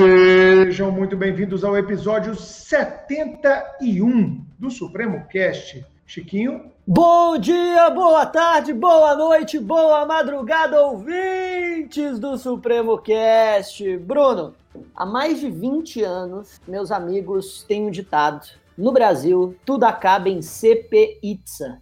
[0.00, 5.84] Sejam muito bem-vindos ao episódio 71 do Supremo Cast.
[6.06, 6.72] Chiquinho.
[6.86, 13.98] Bom dia, boa tarde, boa noite, boa madrugada, ouvintes do Supremo Cast.
[13.98, 14.54] Bruno,
[14.96, 18.48] há mais de 20 anos, meus amigos têm um ditado.
[18.78, 21.78] No Brasil, tudo acaba em CPITSA.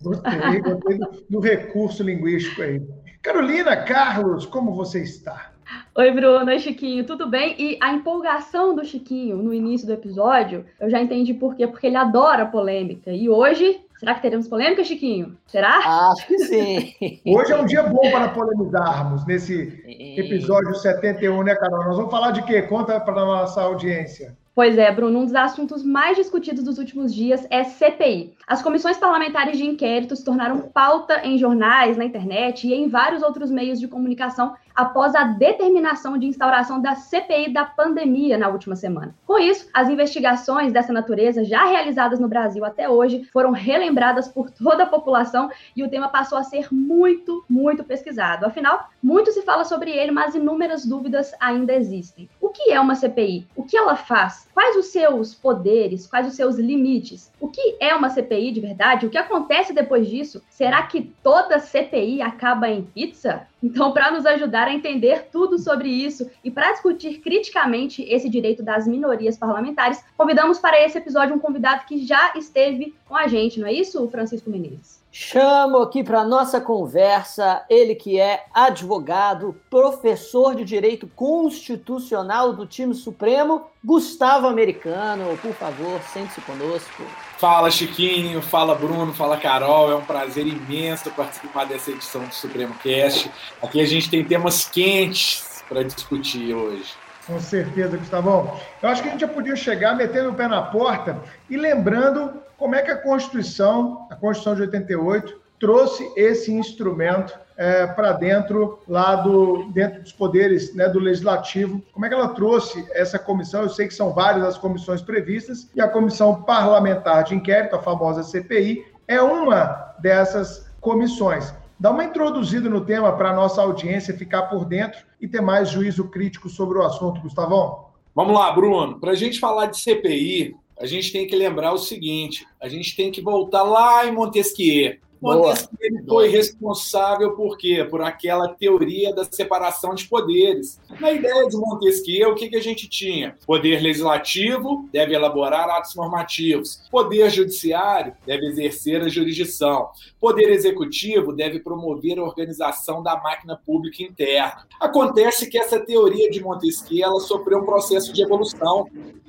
[0.00, 2.80] gostei, gostei do, do recurso linguístico aí.
[3.20, 5.54] Carolina, Carlos, como você está?
[5.94, 7.54] Oi, Bruno, oi, Chiquinho, tudo bem?
[7.58, 11.86] E a empolgação do Chiquinho no início do episódio, eu já entendi por quê, porque
[11.86, 13.10] ele adora polêmica.
[13.10, 15.36] E hoje, será que teremos polêmica, Chiquinho?
[15.46, 15.78] Será?
[16.10, 16.94] Acho que sim.
[17.26, 19.82] Hoje é um dia bom para polemizarmos nesse
[20.18, 21.84] episódio 71, né, Carol?
[21.86, 22.62] Nós vamos falar de quê?
[22.62, 24.36] Conta para a nossa audiência.
[24.54, 28.34] Pois é, Bruno, um dos assuntos mais discutidos dos últimos dias é CPI.
[28.46, 33.22] As comissões parlamentares de inquérito se tornaram pauta em jornais, na internet e em vários
[33.22, 38.76] outros meios de comunicação após a determinação de instauração da CPI da pandemia na última
[38.76, 39.14] semana.
[39.26, 44.50] Com isso, as investigações dessa natureza já realizadas no Brasil até hoje foram relembradas por
[44.50, 48.44] toda a população e o tema passou a ser muito, muito pesquisado.
[48.44, 52.28] Afinal, muito se fala sobre ele, mas inúmeras dúvidas ainda existem.
[52.40, 53.46] O que é uma CPI?
[53.56, 54.46] O que ela faz?
[54.52, 56.06] Quais os seus poderes?
[56.06, 57.32] Quais os seus limites?
[57.38, 59.06] O que é uma CPI de verdade?
[59.06, 60.42] O que acontece depois disso?
[60.48, 63.46] Será que toda CPI acaba em pizza?
[63.62, 68.62] Então, para nos ajudar a entender tudo sobre isso e para discutir criticamente esse direito
[68.62, 73.60] das minorias parlamentares, convidamos para esse episódio um convidado que já esteve com a gente,
[73.60, 74.95] não é isso, Francisco Menezes?
[75.18, 82.94] Chamo aqui para nossa conversa ele que é advogado, professor de Direito Constitucional do time
[82.94, 85.34] Supremo, Gustavo Americano.
[85.38, 87.02] Por favor, sente-se conosco.
[87.38, 89.90] Fala Chiquinho, fala Bruno, fala Carol.
[89.90, 93.30] É um prazer imenso participar dessa edição do Supremo Cast.
[93.62, 96.92] Aqui a gente tem temas quentes para discutir hoje.
[97.26, 98.56] Com certeza, Gustavão.
[98.80, 101.20] Eu acho que a gente já podia chegar metendo o pé na porta
[101.50, 107.86] e lembrando como é que a Constituição, a Constituição de 88, trouxe esse instrumento é,
[107.86, 111.82] para dentro lá do dentro dos poderes né, do legislativo.
[111.92, 113.62] Como é que ela trouxe essa comissão?
[113.62, 117.82] Eu sei que são várias as comissões previstas e a comissão parlamentar de inquérito, a
[117.82, 121.52] famosa CPI, é uma dessas comissões.
[121.78, 125.70] Dá uma introduzida no tema para a nossa audiência ficar por dentro e ter mais
[125.70, 127.86] juízo crítico sobre o assunto, Gustavão.
[128.14, 128.98] Vamos lá, Bruno.
[128.98, 132.96] Para a gente falar de CPI, a gente tem que lembrar o seguinte: a gente
[132.96, 134.96] tem que voltar lá em Montesquieu.
[135.20, 137.86] Montesquieu foi responsável por quê?
[137.88, 140.80] Por aquela teoria da separação de poderes.
[141.00, 143.36] Na ideia de Montesquieu, o que, que a gente tinha?
[143.46, 146.82] Poder legislativo deve elaborar atos normativos.
[146.90, 149.90] Poder judiciário deve exercer a jurisdição.
[150.20, 154.66] Poder executivo deve promover a organização da máquina pública interna.
[154.80, 158.88] Acontece que essa teoria de Montesquieu ela sofreu um processo de evolução.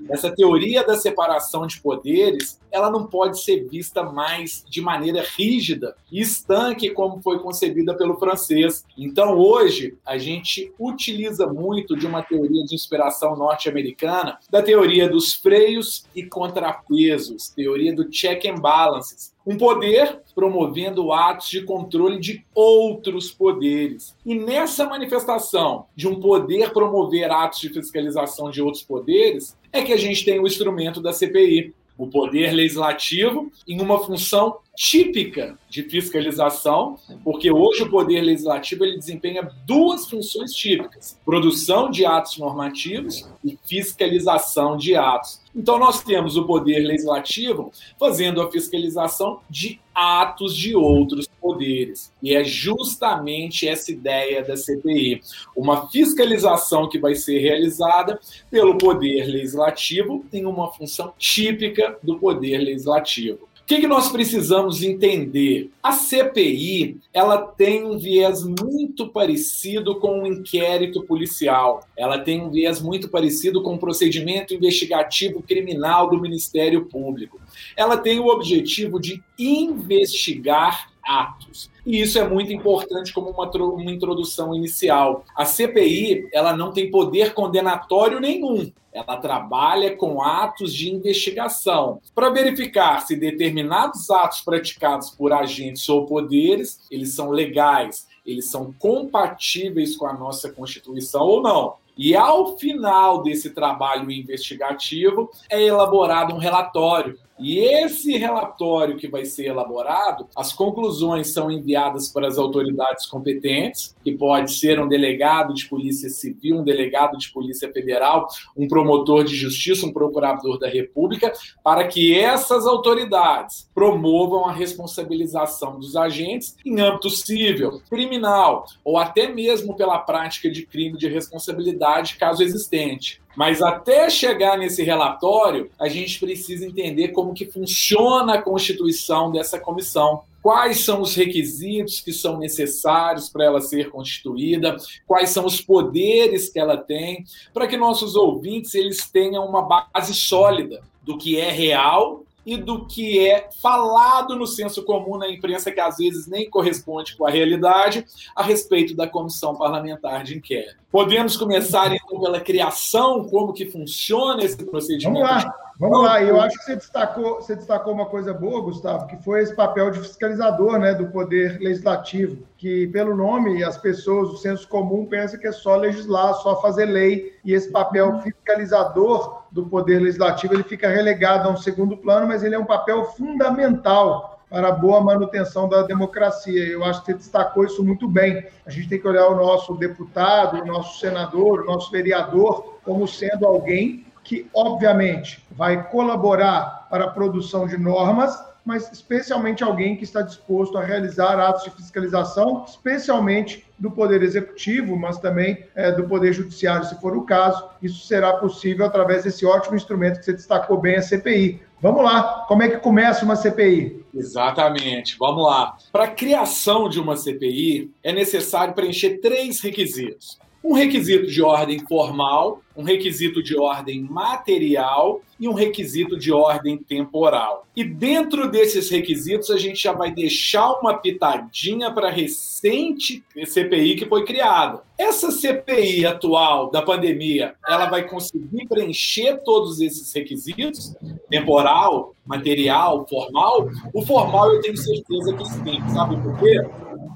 [0.09, 5.95] Essa teoria da separação de poderes, ela não pode ser vista mais de maneira rígida
[6.11, 8.85] e estanque como foi concebida pelo francês.
[8.97, 15.33] Então, hoje, a gente utiliza muito de uma teoria de inspiração norte-americana, da teoria dos
[15.33, 19.35] freios e contrapesos, teoria do check and balances.
[19.47, 24.13] Um poder promovendo atos de controle de outros poderes.
[24.25, 29.93] E nessa manifestação de um poder promover atos de fiscalização de outros poderes, é que
[29.93, 35.81] a gente tem o instrumento da CPI, o poder legislativo em uma função típica de
[35.83, 43.27] fiscalização, porque hoje o poder legislativo ele desempenha duas funções típicas: produção de atos normativos
[43.43, 45.41] e fiscalização de atos.
[45.57, 52.13] Então nós temos o poder legislativo fazendo a fiscalização de atos de outros poderes.
[52.21, 55.19] E é justamente essa ideia da CPI,
[55.55, 58.19] uma fiscalização que vai ser realizada
[58.51, 63.49] pelo poder legislativo em uma função típica do poder legislativo.
[63.67, 65.69] O que, que nós precisamos entender?
[65.83, 71.85] A CPI ela tem um viés muito parecido com um inquérito policial.
[71.97, 77.41] Ela tem um viés muito parecido com o um procedimento investigativo criminal do Ministério Público.
[77.77, 81.69] Ela tem o objetivo de investigar atos.
[81.85, 85.23] E isso é muito importante como uma, uma introdução inicial.
[85.35, 88.71] A CPI ela não tem poder condenatório nenhum.
[88.91, 96.05] Ela trabalha com atos de investigação para verificar se determinados atos praticados por agentes ou
[96.05, 101.75] poderes eles são legais, eles são compatíveis com a nossa Constituição ou não.
[101.97, 109.25] E ao final desse trabalho investigativo é elaborado um relatório E esse relatório que vai
[109.25, 115.53] ser elaborado, as conclusões são enviadas para as autoridades competentes, que pode ser um delegado
[115.53, 120.67] de polícia civil, um delegado de polícia federal, um promotor de justiça, um procurador da
[120.67, 121.31] República,
[121.63, 129.27] para que essas autoridades promovam a responsabilização dos agentes em âmbito civil, criminal ou até
[129.27, 133.21] mesmo pela prática de crime de responsabilidade, caso existente.
[133.37, 139.59] Mas até chegar nesse relatório, a gente precisa entender como que funciona a constituição dessa
[139.59, 140.23] comissão.
[140.41, 144.75] Quais são os requisitos que são necessários para ela ser constituída?
[145.05, 147.25] Quais são os poderes que ela tem?
[147.53, 152.85] Para que nossos ouvintes eles tenham uma base sólida do que é real e do
[152.87, 157.29] que é falado no senso comum na imprensa, que às vezes nem corresponde com a
[157.29, 160.77] realidade, a respeito da comissão parlamentar de inquérito.
[160.89, 165.27] Podemos começar, então, pela criação, como que funciona esse procedimento?
[165.27, 165.67] Vamos lá.
[165.79, 169.43] Vamos lá, eu acho que você destacou, você destacou uma coisa boa, Gustavo, que foi
[169.43, 174.67] esse papel de fiscalizador né, do Poder Legislativo, que pelo nome as pessoas, o senso
[174.67, 179.99] comum, pensa que é só legislar, só fazer lei, e esse papel fiscalizador do Poder
[179.99, 184.69] Legislativo ele fica relegado a um segundo plano, mas ele é um papel fundamental para
[184.69, 186.65] a boa manutenção da democracia.
[186.65, 188.45] Eu acho que você destacou isso muito bem.
[188.65, 193.07] A gente tem que olhar o nosso deputado, o nosso senador, o nosso vereador como
[193.07, 200.03] sendo alguém que, obviamente, vai colaborar para a produção de normas, mas especialmente alguém que
[200.03, 206.03] está disposto a realizar atos de fiscalização, especialmente do Poder Executivo, mas também é, do
[206.03, 207.65] Poder Judiciário, se for o caso.
[207.81, 211.61] Isso será possível através desse ótimo instrumento que você destacou bem, a CPI.
[211.81, 214.03] Vamos lá, como é que começa uma CPI?
[214.13, 215.77] Exatamente, vamos lá.
[215.89, 221.79] Para a criação de uma CPI, é necessário preencher três requisitos um requisito de ordem
[221.87, 227.65] formal, um requisito de ordem material e um requisito de ordem temporal.
[227.75, 233.95] E dentro desses requisitos, a gente já vai deixar uma pitadinha para a recente CPI
[233.95, 234.81] que foi criada.
[234.97, 240.95] Essa CPI atual da pandemia, ela vai conseguir preencher todos esses requisitos?
[241.29, 243.69] Temporal, material, formal?
[243.93, 245.89] O formal eu tenho certeza que sim.
[245.93, 246.61] Sabe por quê?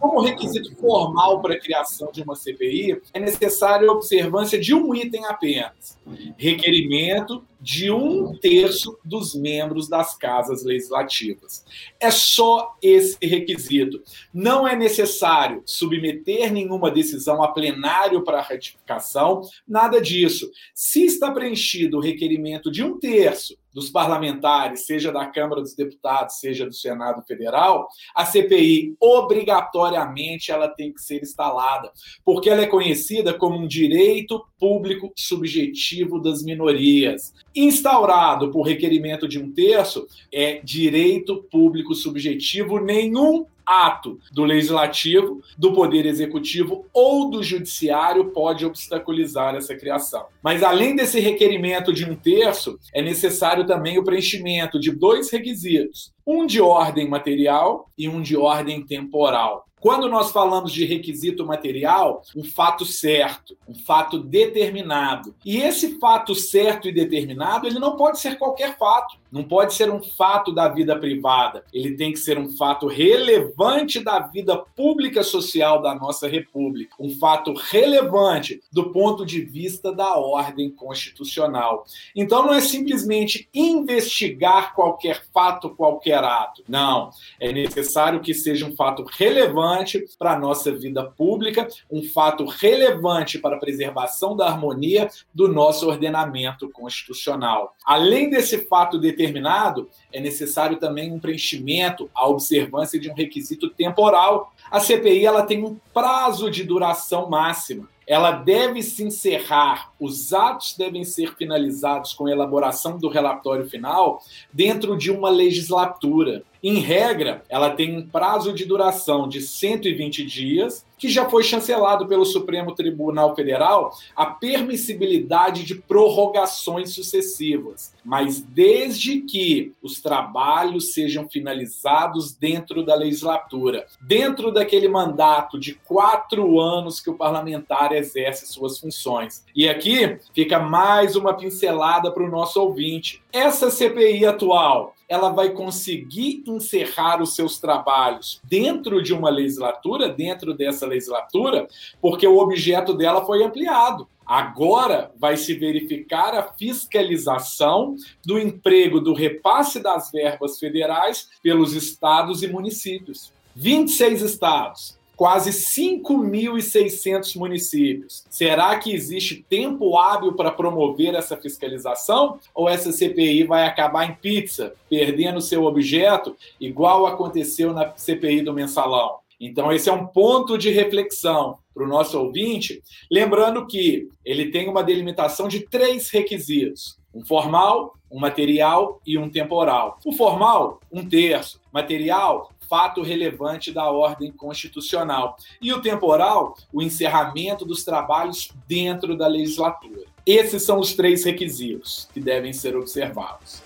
[0.02, 4.96] Como requisito formal para a criação de uma CPI, é necessária a observância de um
[4.96, 5.96] item apenas:
[6.36, 11.64] requerimento de um terço dos membros das casas legislativas.
[12.00, 14.02] É só esse requisito.
[14.34, 20.50] Não é necessário submeter nenhuma decisão a plenário para ratificação, nada disso.
[20.74, 26.40] Se está preenchido o requerimento de um terço dos parlamentares, seja da Câmara dos Deputados,
[26.40, 31.92] seja do Senado Federal, a CPI obrigatoriamente ela tem que ser instalada,
[32.26, 37.34] porque ela é conhecida como um direito público subjetivo das minorias.
[37.56, 45.72] Instaurado por requerimento de um terço, é direito público subjetivo nenhum ato do legislativo, do
[45.74, 50.26] poder executivo ou do judiciário pode obstaculizar essa criação.
[50.44, 56.12] Mas além desse requerimento de um terço, é necessário também o preenchimento de dois requisitos:
[56.28, 59.66] um de ordem material e um de ordem temporal.
[59.82, 65.34] Quando nós falamos de requisito material, um fato certo, um fato determinado.
[65.44, 69.20] E esse fato certo e determinado, ele não pode ser qualquer fato.
[69.32, 71.64] Não pode ser um fato da vida privada.
[71.74, 76.96] Ele tem que ser um fato relevante da vida pública social da nossa República.
[77.00, 81.86] Um fato relevante do ponto de vista da ordem constitucional.
[82.16, 86.62] Então não é simplesmente investigar qualquer fato, qualquer ato.
[86.68, 87.10] Não.
[87.40, 89.71] É necessário que seja um fato relevante
[90.18, 95.88] para a nossa vida pública, um fato relevante para a preservação da harmonia do nosso
[95.88, 97.76] ordenamento constitucional.
[97.86, 104.54] Além desse fato determinado, é necessário também um preenchimento, a observância de um requisito temporal.
[104.70, 107.90] A CPI ela tem um prazo de duração máxima.
[108.08, 114.22] Ela deve se encerrar, os atos devem ser finalizados com a elaboração do relatório final
[114.52, 116.44] dentro de uma legislatura.
[116.64, 122.06] Em regra, ela tem um prazo de duração de 120 dias que já foi chancelado
[122.06, 131.28] pelo Supremo Tribunal Federal a permissibilidade de prorrogações sucessivas, mas desde que os trabalhos sejam
[131.28, 138.78] finalizados dentro da legislatura, dentro daquele mandato de quatro anos que o parlamentar exerce suas
[138.78, 139.44] funções.
[139.56, 143.24] E aqui fica mais uma pincelada para o nosso ouvinte.
[143.34, 150.54] Essa CPI atual, ela vai conseguir encerrar os seus trabalhos dentro de uma legislatura, dentro
[150.54, 151.68] dessa legislatura,
[152.00, 154.08] porque o objeto dela foi ampliado.
[154.26, 157.96] Agora vai se verificar a fiscalização
[158.26, 163.34] do emprego do repasse das verbas federais pelos estados e municípios.
[163.56, 168.26] 26 estados, quase 5.600 municípios.
[168.30, 172.40] Será que existe tempo hábil para promover essa fiscalização?
[172.56, 178.54] Ou essa CPI vai acabar em pizza, perdendo seu objeto, igual aconteceu na CPI do
[178.54, 179.21] mensalão?
[179.42, 184.70] Então, esse é um ponto de reflexão para o nosso ouvinte, lembrando que ele tem
[184.70, 189.98] uma delimitação de três requisitos: um formal, um material e um temporal.
[190.06, 191.60] O formal, um terço.
[191.74, 195.36] Material, fato relevante da ordem constitucional.
[195.60, 200.04] E o temporal, o encerramento dos trabalhos dentro da legislatura.
[200.24, 203.64] Esses são os três requisitos que devem ser observados.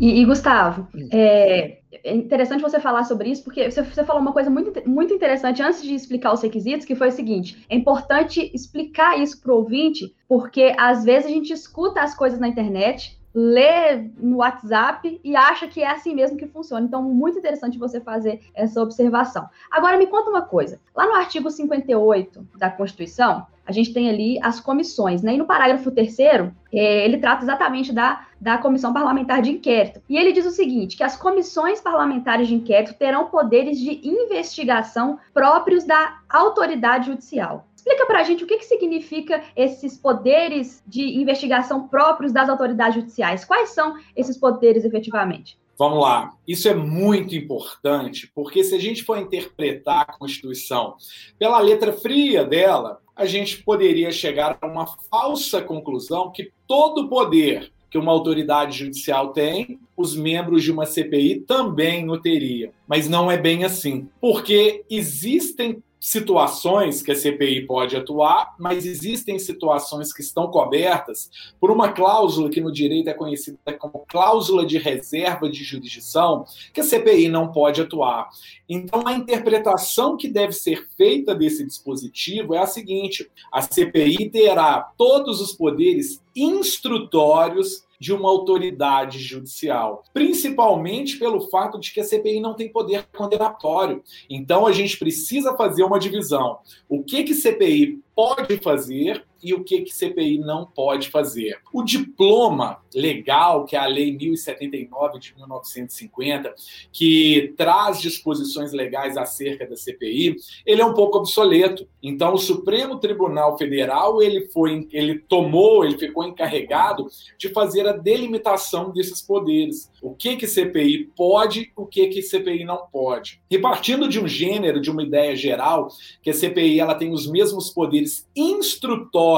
[0.00, 4.32] E, e Gustavo, é, é interessante você falar sobre isso, porque você, você, falou uma
[4.32, 8.50] coisa muito, muito interessante antes de explicar os requisitos, que foi o seguinte: é importante
[8.54, 13.20] explicar isso para o ouvinte, porque às vezes a gente escuta as coisas na internet,
[13.34, 16.84] lê no WhatsApp e acha que é assim mesmo que funciona.
[16.86, 19.48] Então, muito interessante você fazer essa observação.
[19.70, 24.38] Agora, me conta uma coisa: lá no artigo 58 da Constituição, a gente tem ali
[24.42, 25.34] as comissões, né?
[25.34, 30.00] E no parágrafo terceiro, é, ele trata exatamente da, da comissão parlamentar de inquérito.
[30.08, 35.18] E ele diz o seguinte: que as comissões parlamentares de inquérito terão poderes de investigação
[35.34, 37.66] próprios da autoridade judicial.
[37.76, 42.96] Explica para a gente o que, que significa esses poderes de investigação próprios das autoridades
[42.96, 43.44] judiciais.
[43.44, 45.58] Quais são esses poderes efetivamente?
[45.78, 46.34] Vamos lá.
[46.46, 50.94] Isso é muito importante, porque se a gente for interpretar a Constituição
[51.38, 57.72] pela letra fria dela, a gente poderia chegar a uma falsa conclusão que todo poder
[57.90, 62.70] que uma autoridade judicial tem, os membros de uma CPI também o teriam.
[62.86, 69.38] Mas não é bem assim, porque existem situações que a CPI pode atuar, mas existem
[69.38, 71.30] situações que estão cobertas
[71.60, 76.80] por uma cláusula que no direito é conhecida como cláusula de reserva de jurisdição, que
[76.80, 78.30] a CPI não pode atuar.
[78.66, 84.92] Então, a interpretação que deve ser feita desse dispositivo é a seguinte: a CPI terá
[84.96, 92.40] todos os poderes instrutórios de uma autoridade judicial, principalmente pelo fato de que a CPI
[92.40, 94.02] não tem poder condenatório.
[94.28, 96.58] Então a gente precisa fazer uma divisão.
[96.88, 101.58] O que que CPI pode fazer e o que, que CPI não pode fazer.
[101.72, 106.54] O diploma legal, que é a Lei 1079 de 1950,
[106.92, 111.86] que traz disposições legais acerca da CPI, ele é um pouco obsoleto.
[112.02, 117.06] Então, o Supremo Tribunal Federal ele foi, ele tomou, ele ficou encarregado
[117.38, 119.90] de fazer a delimitação desses poderes.
[120.02, 123.40] O que que CPI pode, o que que CPI não pode.
[123.50, 125.88] E partindo de um gênero, de uma ideia geral,
[126.22, 129.29] que a CPI ela tem os mesmos poderes instrutórios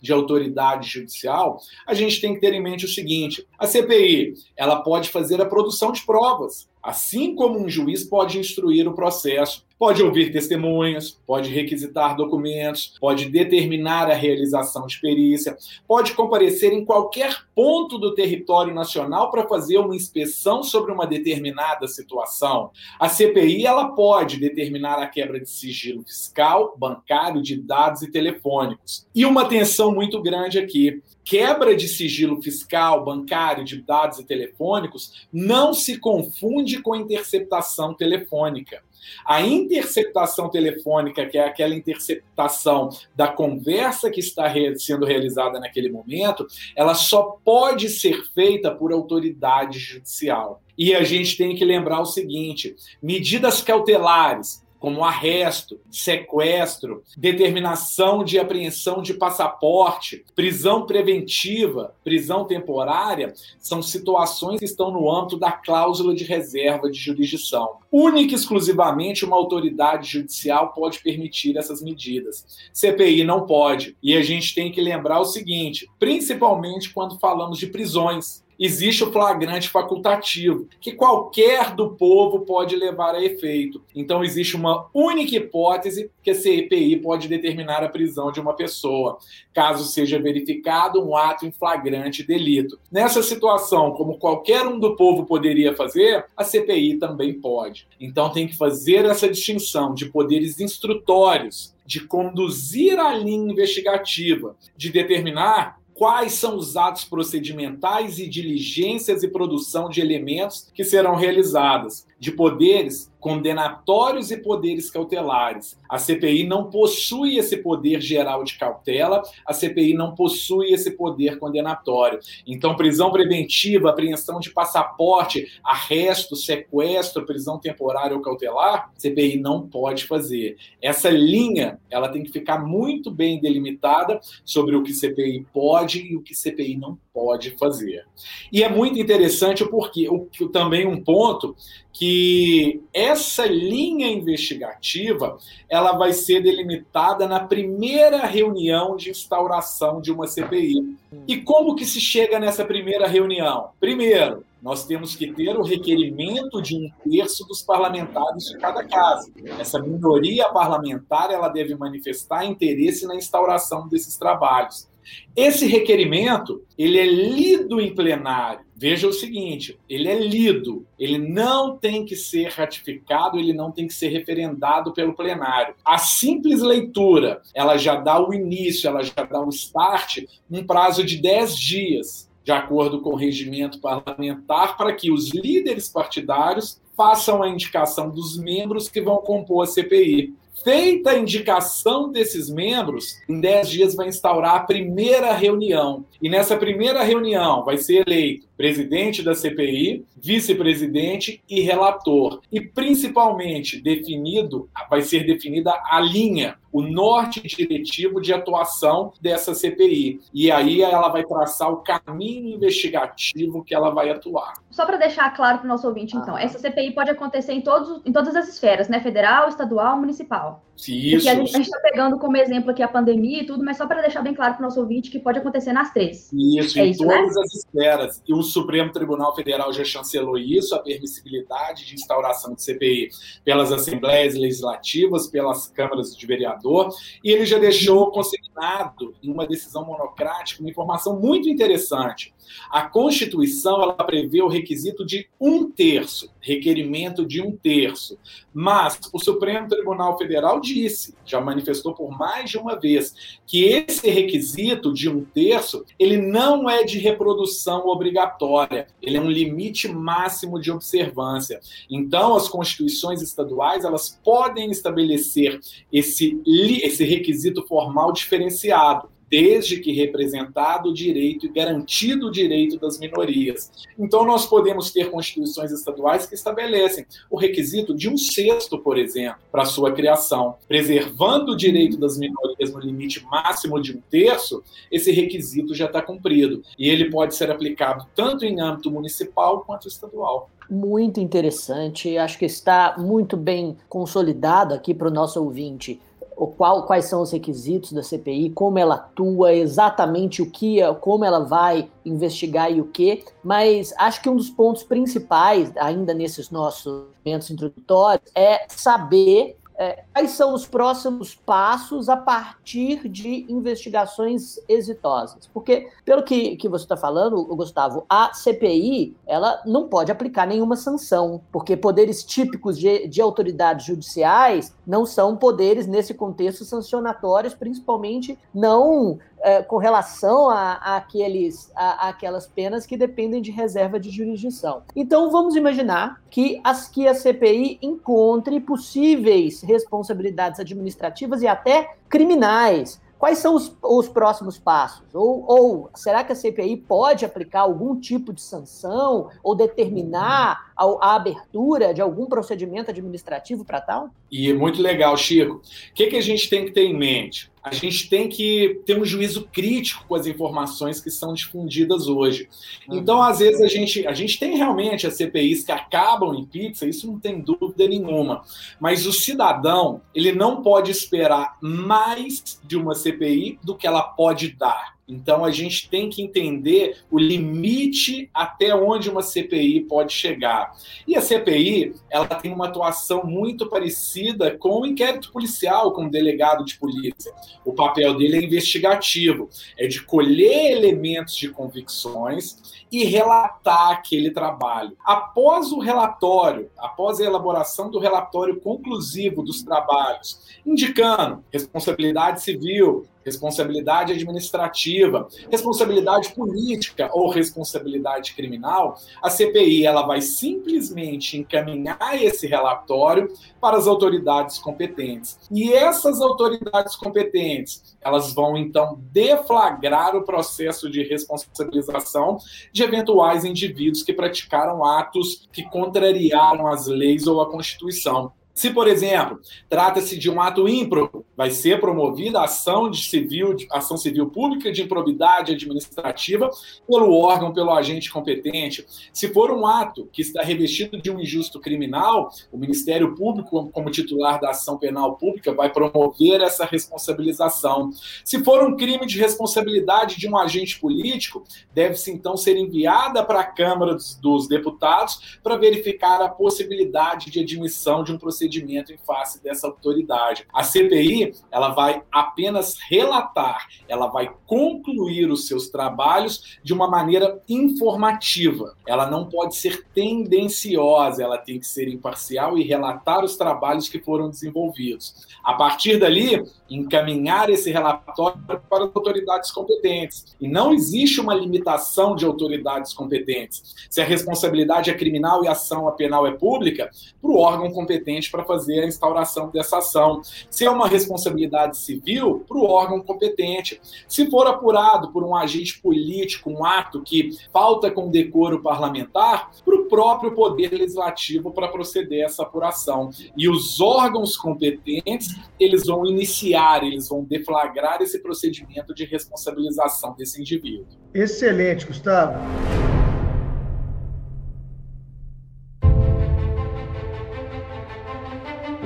[0.00, 4.82] de autoridade judicial, a gente tem que ter em mente o seguinte: a CPI ela
[4.82, 10.02] pode fazer a produção de provas, assim como um juiz pode instruir o processo Pode
[10.02, 15.56] ouvir testemunhas, pode requisitar documentos, pode determinar a realização de perícia,
[15.86, 21.86] pode comparecer em qualquer ponto do território nacional para fazer uma inspeção sobre uma determinada
[21.86, 22.72] situação.
[22.98, 29.06] A CPI ela pode determinar a quebra de sigilo fiscal, bancário, de dados e telefônicos.
[29.14, 35.26] E uma atenção muito grande aqui: quebra de sigilo fiscal, bancário, de dados e telefônicos
[35.32, 38.82] não se confunde com interceptação telefônica.
[39.24, 46.46] A interceptação telefônica, que é aquela interceptação da conversa que está sendo realizada naquele momento,
[46.74, 50.62] ela só pode ser feita por autoridade judicial.
[50.76, 58.38] E a gente tem que lembrar o seguinte: medidas cautelares, como arresto, sequestro, determinação de
[58.38, 66.14] apreensão de passaporte, prisão preventiva, prisão temporária, são situações que estão no âmbito da cláusula
[66.14, 67.78] de reserva de jurisdição.
[67.90, 72.46] Única e exclusivamente uma autoridade judicial pode permitir essas medidas.
[72.72, 73.96] CPI não pode.
[74.02, 79.12] E a gente tem que lembrar o seguinte, principalmente quando falamos de prisões existe o
[79.12, 83.82] flagrante facultativo, que qualquer do povo pode levar a efeito.
[83.94, 89.18] Então, existe uma única hipótese que a CPI pode determinar a prisão de uma pessoa,
[89.54, 92.78] caso seja verificado um ato em flagrante delito.
[92.90, 97.86] Nessa situação, como qualquer um do povo poderia fazer, a CPI também pode.
[98.00, 104.90] Então, tem que fazer essa distinção de poderes instrutórios, de conduzir a linha investigativa, de
[104.90, 112.06] determinar quais são os atos procedimentais e diligências e produção de elementos que serão realizadas,
[112.18, 115.78] de poderes condenatórios e poderes cautelares.
[115.88, 121.38] A CPI não possui esse poder geral de cautela, a CPI não possui esse poder
[121.38, 122.20] condenatório.
[122.46, 130.04] Então, prisão preventiva, apreensão de passaporte, arresto, sequestro, prisão temporária ou cautelar, CPI não pode
[130.04, 130.56] fazer.
[130.80, 136.16] Essa linha, ela tem que ficar muito bem delimitada sobre o que CPI pode e
[136.16, 138.06] o que CPI não pode fazer.
[138.52, 141.56] E é muito interessante porque o, também um ponto
[141.92, 145.36] que essa linha investigativa
[145.68, 150.96] ela vai ser delimitada na primeira reunião de instauração de uma CPI.
[151.26, 153.70] E como que se chega nessa primeira reunião?
[153.80, 159.28] Primeiro, nós temos que ter o requerimento de um terço dos parlamentares de cada casa.
[159.58, 164.88] Essa minoria parlamentar ela deve manifestar interesse na instauração desses trabalhos.
[165.36, 168.66] Esse requerimento, ele é lido em plenário.
[168.74, 173.86] Veja o seguinte, ele é lido, ele não tem que ser ratificado, ele não tem
[173.86, 175.74] que ser referendado pelo plenário.
[175.84, 181.04] A simples leitura, ela já dá o início, ela já dá o start num prazo
[181.04, 187.42] de 10 dias, de acordo com o regimento parlamentar, para que os líderes partidários façam
[187.42, 190.34] a indicação dos membros que vão compor a CPI.
[190.64, 196.04] Feita a indicação desses membros, em 10 dias vai instaurar a primeira reunião.
[196.20, 202.40] E nessa primeira reunião vai ser eleito presidente da CPI, vice-presidente e relator.
[202.50, 210.20] E principalmente definido, vai ser definida a linha, o norte diretivo de atuação dessa CPI.
[210.34, 214.54] E aí ela vai traçar o caminho investigativo que ela vai atuar.
[214.70, 216.42] Só para deixar claro para o nosso ouvinte, então, ah.
[216.42, 219.00] essa CPI pode acontecer em, todos, em todas as esferas, né?
[219.00, 220.64] Federal, estadual, municipal.
[220.86, 221.26] Isso.
[221.26, 224.00] Porque a gente está pegando como exemplo aqui a pandemia e tudo, mas só para
[224.00, 226.30] deixar bem claro para o nosso ouvinte que pode acontecer nas três.
[226.32, 227.42] Isso, é em isso, todas né?
[227.42, 228.22] as esferas.
[228.26, 233.08] E o Supremo Tribunal Federal já chancelou isso, a permissibilidade de instauração de CPI
[233.44, 236.90] pelas assembleias legislativas, pelas câmaras de vereador,
[237.24, 242.32] e ele já deixou consignado em uma decisão monocrática uma informação muito interessante.
[242.70, 248.18] A Constituição ela prevê o requisito de um terço, requerimento de um terço.
[248.52, 254.08] Mas o Supremo Tribunal Federal disse, já manifestou por mais de uma vez, que esse
[254.10, 260.60] requisito de um terço ele não é de reprodução obrigatória, ele é um limite máximo
[260.60, 261.60] de observância.
[261.90, 265.60] Então, as constituições estaduais elas podem estabelecer
[265.92, 272.98] esse, esse requisito formal diferenciado desde que representado o direito e garantido o direito das
[272.98, 273.70] minorias.
[273.98, 279.38] Então, nós podemos ter constituições estaduais que estabelecem o requisito de um sexto, por exemplo,
[279.50, 280.56] para sua criação.
[280.66, 286.00] Preservando o direito das minorias no limite máximo de um terço, esse requisito já está
[286.00, 286.62] cumprido.
[286.78, 292.18] E ele pode ser aplicado tanto em âmbito municipal quanto estadual muito interessante.
[292.18, 295.98] Acho que está muito bem consolidado aqui para o nosso ouvinte
[296.46, 301.40] qual, quais são os requisitos da CPI, como ela atua, exatamente o que, como ela
[301.40, 307.06] vai investigar e o que, mas acho que um dos pontos principais, ainda nesses nossos
[307.24, 315.46] momentos introdutórios, é saber é, quais são os próximos passos a partir de investigações exitosas?
[315.54, 320.74] Porque, pelo que, que você está falando, Gustavo, a CPI ela não pode aplicar nenhuma
[320.74, 328.36] sanção, porque poderes típicos de, de autoridades judiciais não são poderes, nesse contexto, sancionatórios, principalmente
[328.52, 333.98] não é, com relação a, a aqueles, a, a, aquelas penas que dependem de reserva
[333.98, 334.82] de jurisdição.
[334.94, 343.00] Então, vamos imaginar que, as, que a CPI encontre possíveis responsabilidades administrativas e até criminais
[343.18, 345.12] Quais são os, os próximos passos?
[345.12, 351.16] Ou, ou, será que a CPI pode aplicar algum tipo de sanção ou determinar a,
[351.16, 354.10] abertura de algum procedimento administrativo para tal?
[354.30, 355.56] E é muito legal, Chico.
[355.56, 357.50] O que, que a gente tem que ter em mente?
[357.62, 362.48] A gente tem que ter um juízo crítico com as informações que são difundidas hoje.
[362.88, 362.96] Uhum.
[362.96, 366.86] Então, às vezes, a gente, a gente tem realmente as CPIs que acabam em pizza,
[366.86, 368.42] isso não tem dúvida nenhuma.
[368.80, 374.52] Mas o cidadão, ele não pode esperar mais de uma CPI do que ela pode
[374.52, 374.97] dar.
[375.08, 380.76] Então a gente tem que entender o limite até onde uma CPI pode chegar.
[381.06, 386.10] E a CPI, ela tem uma atuação muito parecida com o inquérito policial, com o
[386.10, 387.32] delegado de polícia.
[387.64, 394.96] O papel dele é investigativo, é de colher elementos de convicções e relatar aquele trabalho.
[395.04, 404.12] Após o relatório, após a elaboração do relatório conclusivo dos trabalhos, indicando responsabilidade civil, responsabilidade
[404.12, 413.76] administrativa, responsabilidade política ou responsabilidade criminal, a CPI ela vai simplesmente encaminhar esse relatório para
[413.76, 415.38] as autoridades competentes.
[415.50, 422.38] E essas autoridades competentes, elas vão então deflagrar o processo de responsabilização
[422.72, 428.32] de eventuais indivíduos que praticaram atos que contrariaram as leis ou a Constituição.
[428.58, 433.96] Se, por exemplo, trata-se de um ato ímpro, vai ser promovida ação de civil, ação
[433.96, 436.50] civil pública de improbidade administrativa
[436.84, 438.84] pelo órgão, pelo agente competente.
[439.12, 443.92] Se for um ato que está revestido de um injusto criminal, o Ministério Público, como
[443.92, 447.92] titular da ação penal pública, vai promover essa responsabilização.
[448.24, 453.38] Se for um crime de responsabilidade de um agente político, deve-se então ser enviada para
[453.38, 458.92] a Câmara dos, dos Deputados para verificar a possibilidade de admissão de um procedimento procedimento
[458.92, 460.46] em face dessa autoridade.
[460.52, 467.40] A CPI, ela vai apenas relatar, ela vai concluir os seus trabalhos de uma maneira
[467.48, 468.74] informativa.
[468.86, 474.00] Ela não pode ser tendenciosa, ela tem que ser imparcial e relatar os trabalhos que
[474.00, 475.26] foram desenvolvidos.
[475.44, 480.36] A partir dali, encaminhar esse relatório para as autoridades competentes.
[480.40, 483.74] E não existe uma limitação de autoridades competentes.
[483.90, 488.30] Se a responsabilidade é criminal e a ação penal é pública, para o órgão competente
[488.38, 490.20] para fazer a instauração dessa ação.
[490.48, 493.80] Se é uma responsabilidade civil, para o órgão competente.
[494.06, 499.74] Se for apurado por um agente político, um ato que falta com decoro parlamentar, para
[499.74, 503.10] o próprio Poder Legislativo para proceder a essa apuração.
[503.36, 510.40] E os órgãos competentes, eles vão iniciar, eles vão deflagrar esse procedimento de responsabilização desse
[510.40, 510.86] indivíduo.
[511.12, 512.38] Excelente, Gustavo.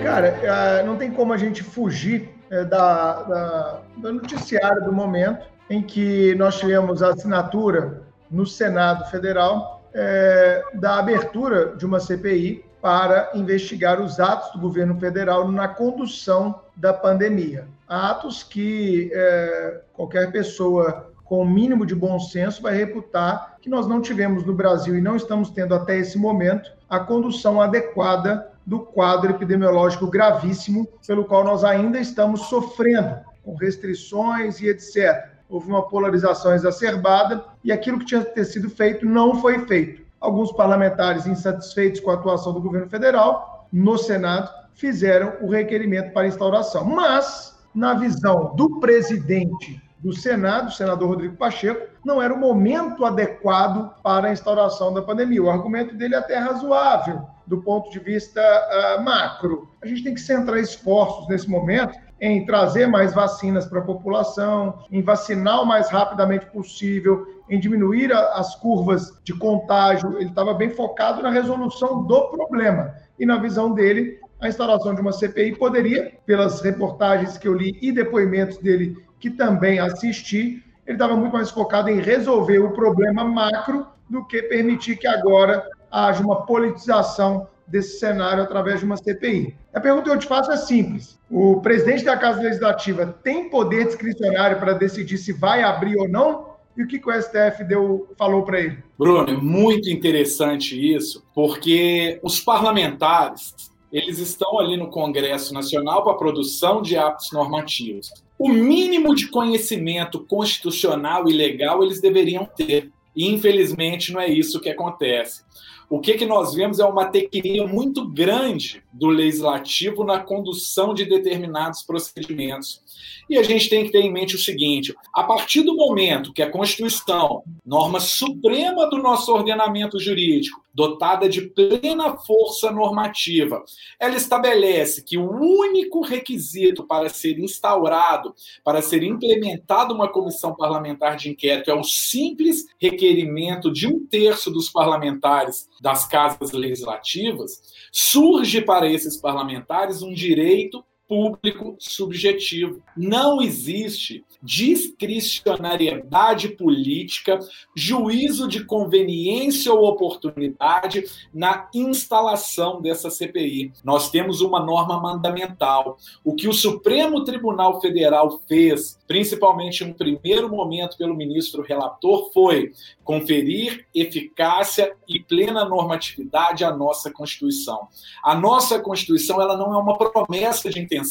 [0.02, 5.46] Cara, é, não tem como a gente fugir é, da, da, do noticiário do momento
[5.70, 12.64] em que nós tivemos a assinatura no Senado Federal é, da abertura de uma CPI
[12.80, 17.68] para investigar os atos do governo federal na condução da pandemia.
[17.88, 23.86] Atos que é, qualquer pessoa com o mínimo de bom senso vai reputar que nós
[23.86, 28.80] não tivemos no Brasil e não estamos tendo até esse momento a condução adequada do
[28.80, 35.30] quadro epidemiológico gravíssimo pelo qual nós ainda estamos sofrendo, com restrições e etc.
[35.48, 40.02] Houve uma polarização exacerbada e aquilo que tinha que ter sido feito não foi feito.
[40.20, 46.28] Alguns parlamentares insatisfeitos com a atuação do governo federal no Senado fizeram o requerimento para
[46.28, 46.84] instauração.
[46.84, 53.04] Mas, na visão do presidente do Senado, o senador Rodrigo Pacheco, não era o momento
[53.04, 55.42] adequado para a instauração da pandemia.
[55.42, 59.68] O argumento dele é até razoável do ponto de vista uh, macro.
[59.80, 64.80] A gente tem que centrar esforços nesse momento em trazer mais vacinas para a população,
[64.90, 70.16] em vacinar o mais rapidamente possível, em diminuir a, as curvas de contágio.
[70.18, 72.94] Ele estava bem focado na resolução do problema.
[73.18, 77.78] E na visão dele, a instalação de uma CPI poderia, pelas reportagens que eu li
[77.80, 83.22] e depoimentos dele que também assisti, ele estava muito mais focado em resolver o problema
[83.22, 89.56] macro do que permitir que agora haja uma politização desse cenário através de uma CPI.
[89.72, 93.86] A pergunta que eu te faço é simples: o presidente da Casa Legislativa tem poder
[93.86, 96.50] discricionário para decidir se vai abrir ou não?
[96.76, 98.82] E o que, que o STF deu, falou para ele?
[98.98, 103.54] Bruno, é muito interessante isso, porque os parlamentares
[103.92, 108.10] eles estão ali no Congresso Nacional para a produção de atos normativos.
[108.38, 112.90] O mínimo de conhecimento constitucional e legal eles deveriam ter.
[113.14, 115.42] E, infelizmente, não é isso que acontece.
[115.90, 121.04] O que, que nós vemos é uma tequinha muito grande do legislativo na condução de
[121.04, 122.80] determinados procedimentos.
[123.28, 126.40] E a gente tem que ter em mente o seguinte: a partir do momento que
[126.40, 133.62] a Constituição, norma suprema do nosso ordenamento jurídico, dotada de plena força normativa,
[133.98, 141.16] ela estabelece que o único requisito para ser instaurado, para ser implementada uma comissão parlamentar
[141.16, 148.60] de inquérito é o simples requerimento de um terço dos parlamentares das casas legislativas, surge
[148.62, 152.80] para esses parlamentares um direito público subjetivo.
[152.96, 157.38] Não existe discricionariedade política,
[157.76, 163.72] juízo de conveniência ou oportunidade na instalação dessa CPI.
[163.84, 165.98] Nós temos uma norma mandamental.
[166.24, 172.72] O que o Supremo Tribunal Federal fez, principalmente no primeiro momento pelo ministro relator, foi
[173.04, 177.86] conferir eficácia e plena normatividade à nossa Constituição.
[178.24, 181.01] A nossa Constituição ela não é uma promessa de intenção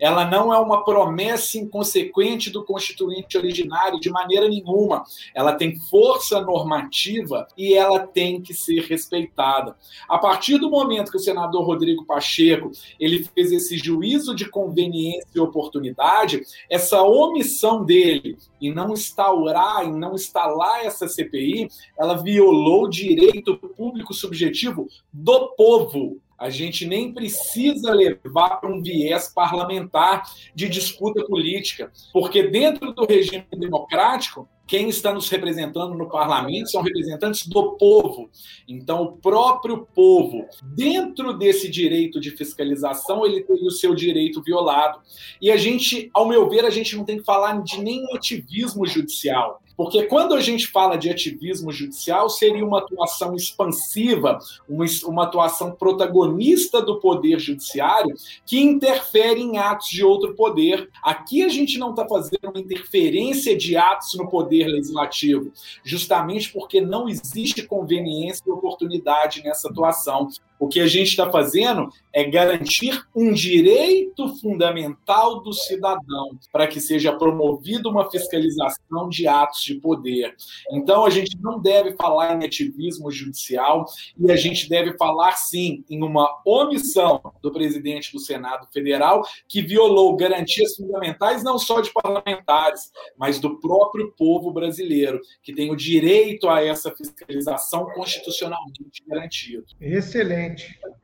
[0.00, 5.04] Ela não é uma promessa inconsequente do constituinte originário de maneira nenhuma.
[5.34, 9.76] Ela tem força normativa e ela tem que ser respeitada.
[10.08, 15.28] A partir do momento que o senador Rodrigo Pacheco ele fez esse juízo de conveniência
[15.34, 22.84] e oportunidade, essa omissão dele em não instaurar, em não instalar essa CPI, ela violou
[22.84, 26.20] o direito público subjetivo do povo.
[26.38, 30.22] A gente nem precisa levar para um viés parlamentar
[30.54, 36.82] de disputa política, porque dentro do regime democrático, quem está nos representando no parlamento são
[36.82, 38.28] representantes do povo.
[38.66, 40.44] Então, o próprio povo,
[40.74, 45.00] dentro desse direito de fiscalização, ele teria o seu direito violado.
[45.40, 48.84] E a gente, ao meu ver, a gente não tem que falar de nenhum ativismo
[48.84, 49.62] judicial.
[49.76, 56.80] Porque quando a gente fala de ativismo judicial, seria uma atuação expansiva, uma, atuação protagonista
[56.80, 58.14] do poder judiciário
[58.46, 60.88] que interfere em atos de outro poder.
[61.02, 65.52] Aqui a gente não está fazendo uma interferência de atos no poder legislativo,
[65.84, 70.28] justamente porque não existe conveniência e oportunidade nessa atuação.
[70.58, 76.80] O que a gente está fazendo é garantir um direito fundamental do cidadão para que
[76.80, 80.34] seja promovida uma fiscalização de atos de poder.
[80.72, 83.84] Então, a gente não deve falar em ativismo judicial
[84.18, 89.60] e a gente deve falar, sim, em uma omissão do presidente do Senado Federal que
[89.60, 95.76] violou garantias fundamentais não só de parlamentares, mas do próprio povo brasileiro, que tem o
[95.76, 99.66] direito a essa fiscalização constitucionalmente garantido.
[99.80, 100.45] Excelente.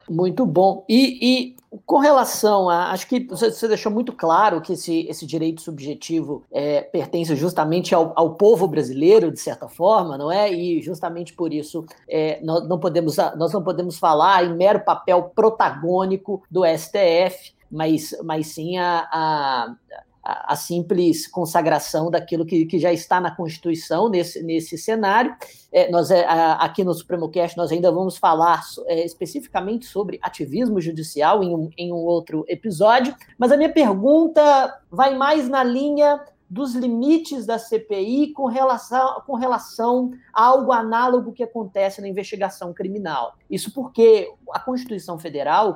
[0.09, 0.85] Muito bom.
[0.89, 2.91] E, e com relação a.
[2.91, 8.13] Acho que você deixou muito claro que esse, esse direito subjetivo é, pertence justamente ao,
[8.15, 10.53] ao povo brasileiro, de certa forma, não é?
[10.53, 15.33] E justamente por isso é, nós, não podemos, nós não podemos falar em mero papel
[15.35, 19.75] protagônico do STF, mas, mas sim a, a
[20.23, 25.35] a, simples consagração daquilo que, que já está na Constituição nesse, nesse cenário.
[25.73, 26.25] É, nós é,
[26.59, 31.71] aqui no Supremo Cast nós ainda vamos falar é, especificamente sobre ativismo judicial em um,
[31.77, 36.21] em um outro episódio, mas a minha pergunta vai mais na linha
[36.53, 42.75] dos limites da CPI com relação, com relação a algo análogo que acontece na investigação
[42.75, 43.37] criminal.
[43.49, 45.75] Isso porque a Constituição Federal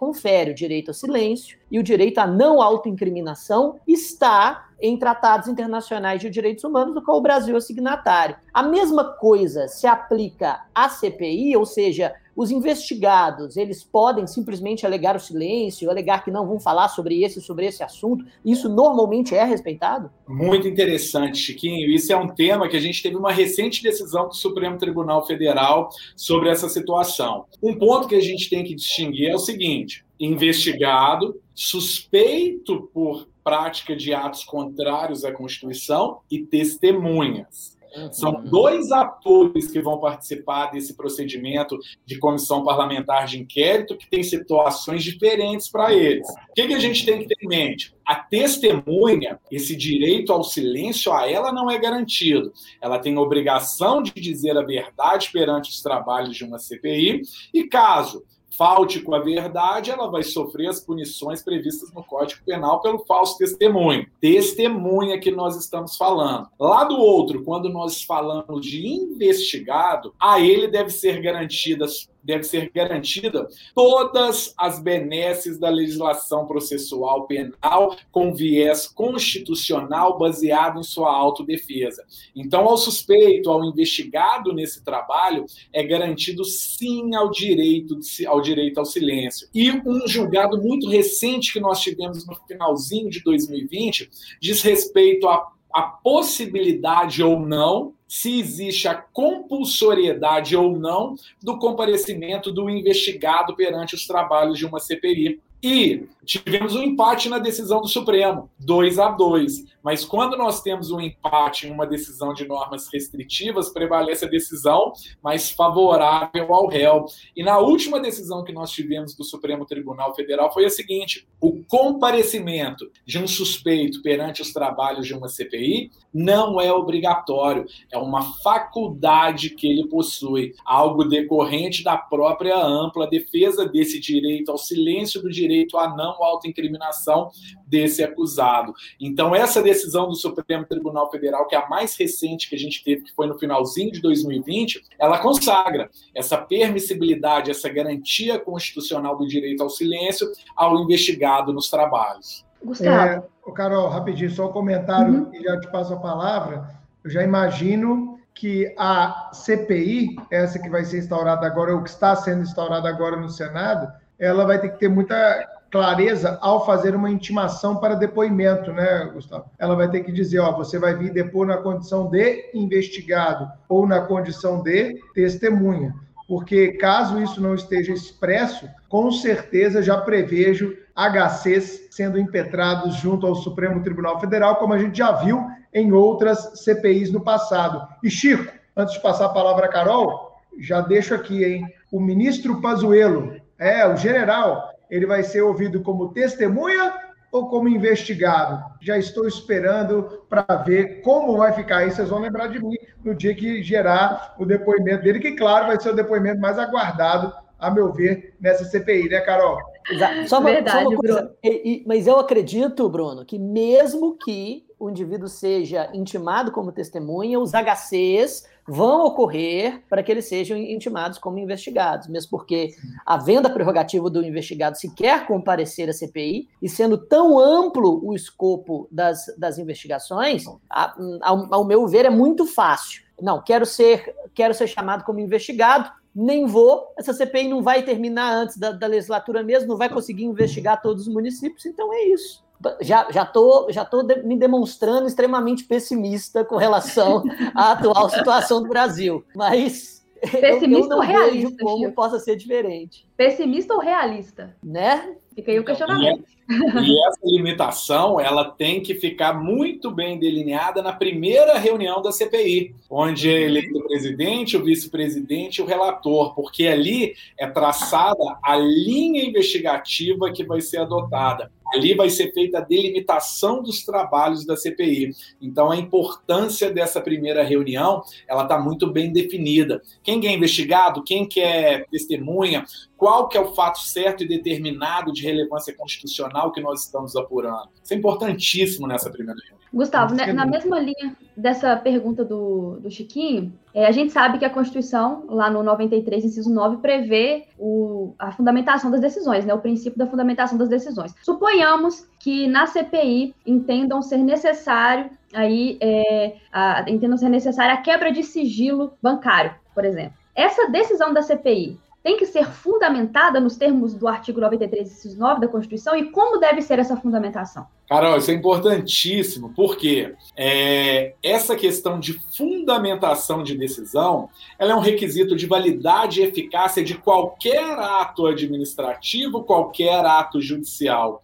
[0.00, 6.20] confere o direito ao silêncio e o direito à não autoincriminação está em tratados internacionais
[6.20, 8.36] de direitos humanos, do qual o Brasil é signatário.
[8.52, 15.16] A mesma coisa se aplica à CPI, ou seja, os investigados, eles podem simplesmente alegar
[15.16, 18.24] o silêncio, alegar que não vão falar sobre esse sobre esse assunto.
[18.44, 20.10] Isso normalmente é respeitado?
[20.28, 21.88] Muito interessante, Chiquinho.
[21.90, 25.88] Isso é um tema que a gente teve uma recente decisão do Supremo Tribunal Federal
[26.14, 27.46] sobre essa situação.
[27.62, 33.94] Um ponto que a gente tem que distinguir é o seguinte: investigado, suspeito por prática
[33.94, 37.75] de atos contrários à Constituição e testemunhas.
[38.12, 44.22] São dois atores que vão participar desse procedimento de comissão parlamentar de inquérito que tem
[44.22, 46.28] situações diferentes para eles.
[46.28, 47.94] O que, que a gente tem que ter em mente?
[48.04, 52.52] A testemunha, esse direito ao silêncio a ela não é garantido.
[52.80, 58.24] Ela tem obrigação de dizer a verdade perante os trabalhos de uma CPI e caso
[58.56, 63.38] falte com a verdade, ela vai sofrer as punições previstas no Código Penal pelo falso
[63.38, 64.06] testemunho.
[64.20, 66.48] Testemunha que nós estamos falando.
[66.58, 72.70] Lá do outro, quando nós falamos de investigado, a ele deve ser garantidas deve ser
[72.74, 82.04] garantida todas as benesses da legislação processual penal com viés constitucional baseado em sua autodefesa.
[82.34, 88.84] Então, ao suspeito, ao investigado nesse trabalho, é garantido sim ao direito, ao direito ao
[88.84, 89.48] silêncio.
[89.54, 94.10] E um julgado muito recente que nós tivemos no finalzinho de 2020
[94.40, 102.52] diz respeito a a possibilidade ou não, se existe a compulsoriedade ou não do comparecimento
[102.52, 105.40] do investigado perante os trabalhos de uma CPI.
[105.62, 109.64] E tivemos um empate na decisão do Supremo, 2 a 2.
[109.86, 114.92] Mas quando nós temos um empate em uma decisão de normas restritivas, prevalece a decisão
[115.22, 117.04] mais favorável ao réu.
[117.36, 121.62] E na última decisão que nós tivemos do Supremo Tribunal Federal foi a seguinte: o
[121.68, 128.22] comparecimento de um suspeito perante os trabalhos de uma CPI não é obrigatório, é uma
[128.42, 135.30] faculdade que ele possui, algo decorrente da própria ampla defesa desse direito ao silêncio do
[135.30, 137.30] direito à não autoincriminação
[137.66, 138.72] desse acusado.
[139.00, 142.82] Então, essa decisão do Supremo Tribunal Federal, que é a mais recente que a gente
[142.84, 149.26] teve, que foi no finalzinho de 2020, ela consagra essa permissibilidade, essa garantia constitucional do
[149.26, 152.46] direito ao silêncio ao investigado nos trabalhos.
[152.64, 153.26] Gustavo.
[153.46, 155.34] É, Carol, rapidinho, só um comentário uhum.
[155.34, 156.68] e já te passo a palavra.
[157.04, 162.14] Eu já imagino que a CPI, essa que vai ser instaurada agora, ou que está
[162.14, 167.10] sendo instaurada agora no Senado, ela vai ter que ter muita clareza ao fazer uma
[167.10, 169.50] intimação para depoimento, né, Gustavo?
[169.58, 173.86] Ela vai ter que dizer, ó, você vai vir depor na condição de investigado ou
[173.86, 175.94] na condição de testemunha.
[176.28, 183.34] Porque caso isso não esteja expresso, com certeza já prevejo HCs sendo impetrados junto ao
[183.34, 187.86] Supremo Tribunal Federal, como a gente já viu em outras CPIs no passado.
[188.02, 191.66] E Chico, antes de passar a palavra a Carol, já deixo aqui, hein?
[191.92, 196.94] O ministro Pazuello, é, o general, ele vai ser ouvido como testemunha
[197.30, 198.64] ou como investigado?
[198.80, 201.96] Já estou esperando para ver como vai ficar isso.
[201.96, 205.80] Vocês vão lembrar de mim no dia que gerar o depoimento dele, que, claro, vai
[205.80, 209.58] ser o depoimento mais aguardado, a meu ver, nessa CPI, né, Carol?
[209.90, 210.28] Exato.
[210.28, 214.66] Só uma, Verdade, só uma coisa, e, e, mas eu acredito, Bruno, que mesmo que
[214.78, 221.18] o indivíduo seja intimado como testemunha, os HCs vão ocorrer para que eles sejam intimados
[221.18, 222.74] como investigados, mesmo porque,
[223.04, 223.18] a
[223.50, 229.58] prerrogativa do investigado sequer comparecer à CPI, e sendo tão amplo o escopo das, das
[229.58, 233.02] investigações, a, ao, ao meu ver, é muito fácil.
[233.20, 236.94] Não, quero ser, quero ser chamado como investigado, nem vou.
[236.98, 241.06] Essa CPI não vai terminar antes da, da, legislatura mesmo, não vai conseguir investigar todos
[241.06, 242.45] os municípios, então é isso.
[242.80, 247.22] Já já tô, já tô me demonstrando extremamente pessimista com relação
[247.54, 251.94] à atual situação do Brasil, mas pessimista eu, eu não ou realista, vejo como Chico?
[251.94, 253.06] possa ser diferente.
[253.16, 254.56] Pessimista ou realista?
[254.62, 255.16] Né?
[255.34, 256.24] Fica aí o questionamento.
[256.48, 262.74] E essa limitação, ela tem que ficar muito bem delineada na primeira reunião da CPI,
[262.88, 268.56] onde é eleito o presidente, o vice-presidente e o relator, porque ali é traçada a
[268.56, 271.50] linha investigativa que vai ser adotada.
[271.76, 275.12] Ali vai ser feita a delimitação dos trabalhos da CPI.
[275.40, 279.82] Então, a importância dessa primeira reunião, ela está muito bem definida.
[280.02, 282.64] Quem é investigado, quem que é testemunha,
[282.96, 287.68] qual que é o fato certo e determinado de relevância constitucional que nós estamos apurando.
[287.82, 289.56] Isso é importantíssimo nessa primeira reunião.
[289.72, 294.44] Gustavo, né, na mesma linha dessa pergunta do, do Chiquinho, é, a gente sabe que
[294.44, 299.58] a Constituição, lá no 93, inciso 9, prevê o, a fundamentação das decisões, né, o
[299.58, 301.14] princípio da fundamentação das decisões.
[301.22, 308.10] Suponhamos que na CPI entendam ser necessário aí é, a, entendam ser necessária a quebra
[308.10, 310.14] de sigilo bancário, por exemplo.
[310.34, 315.40] Essa decisão da CPI tem que ser fundamentada nos termos do artigo 93, inciso 9
[315.40, 317.66] da Constituição, e como deve ser essa fundamentação?
[317.88, 324.80] Carol, isso é importantíssimo, porque é, essa questão de fundamentação de decisão ela é um
[324.80, 331.20] requisito de validade e eficácia de qualquer ato administrativo, qualquer ato judicial.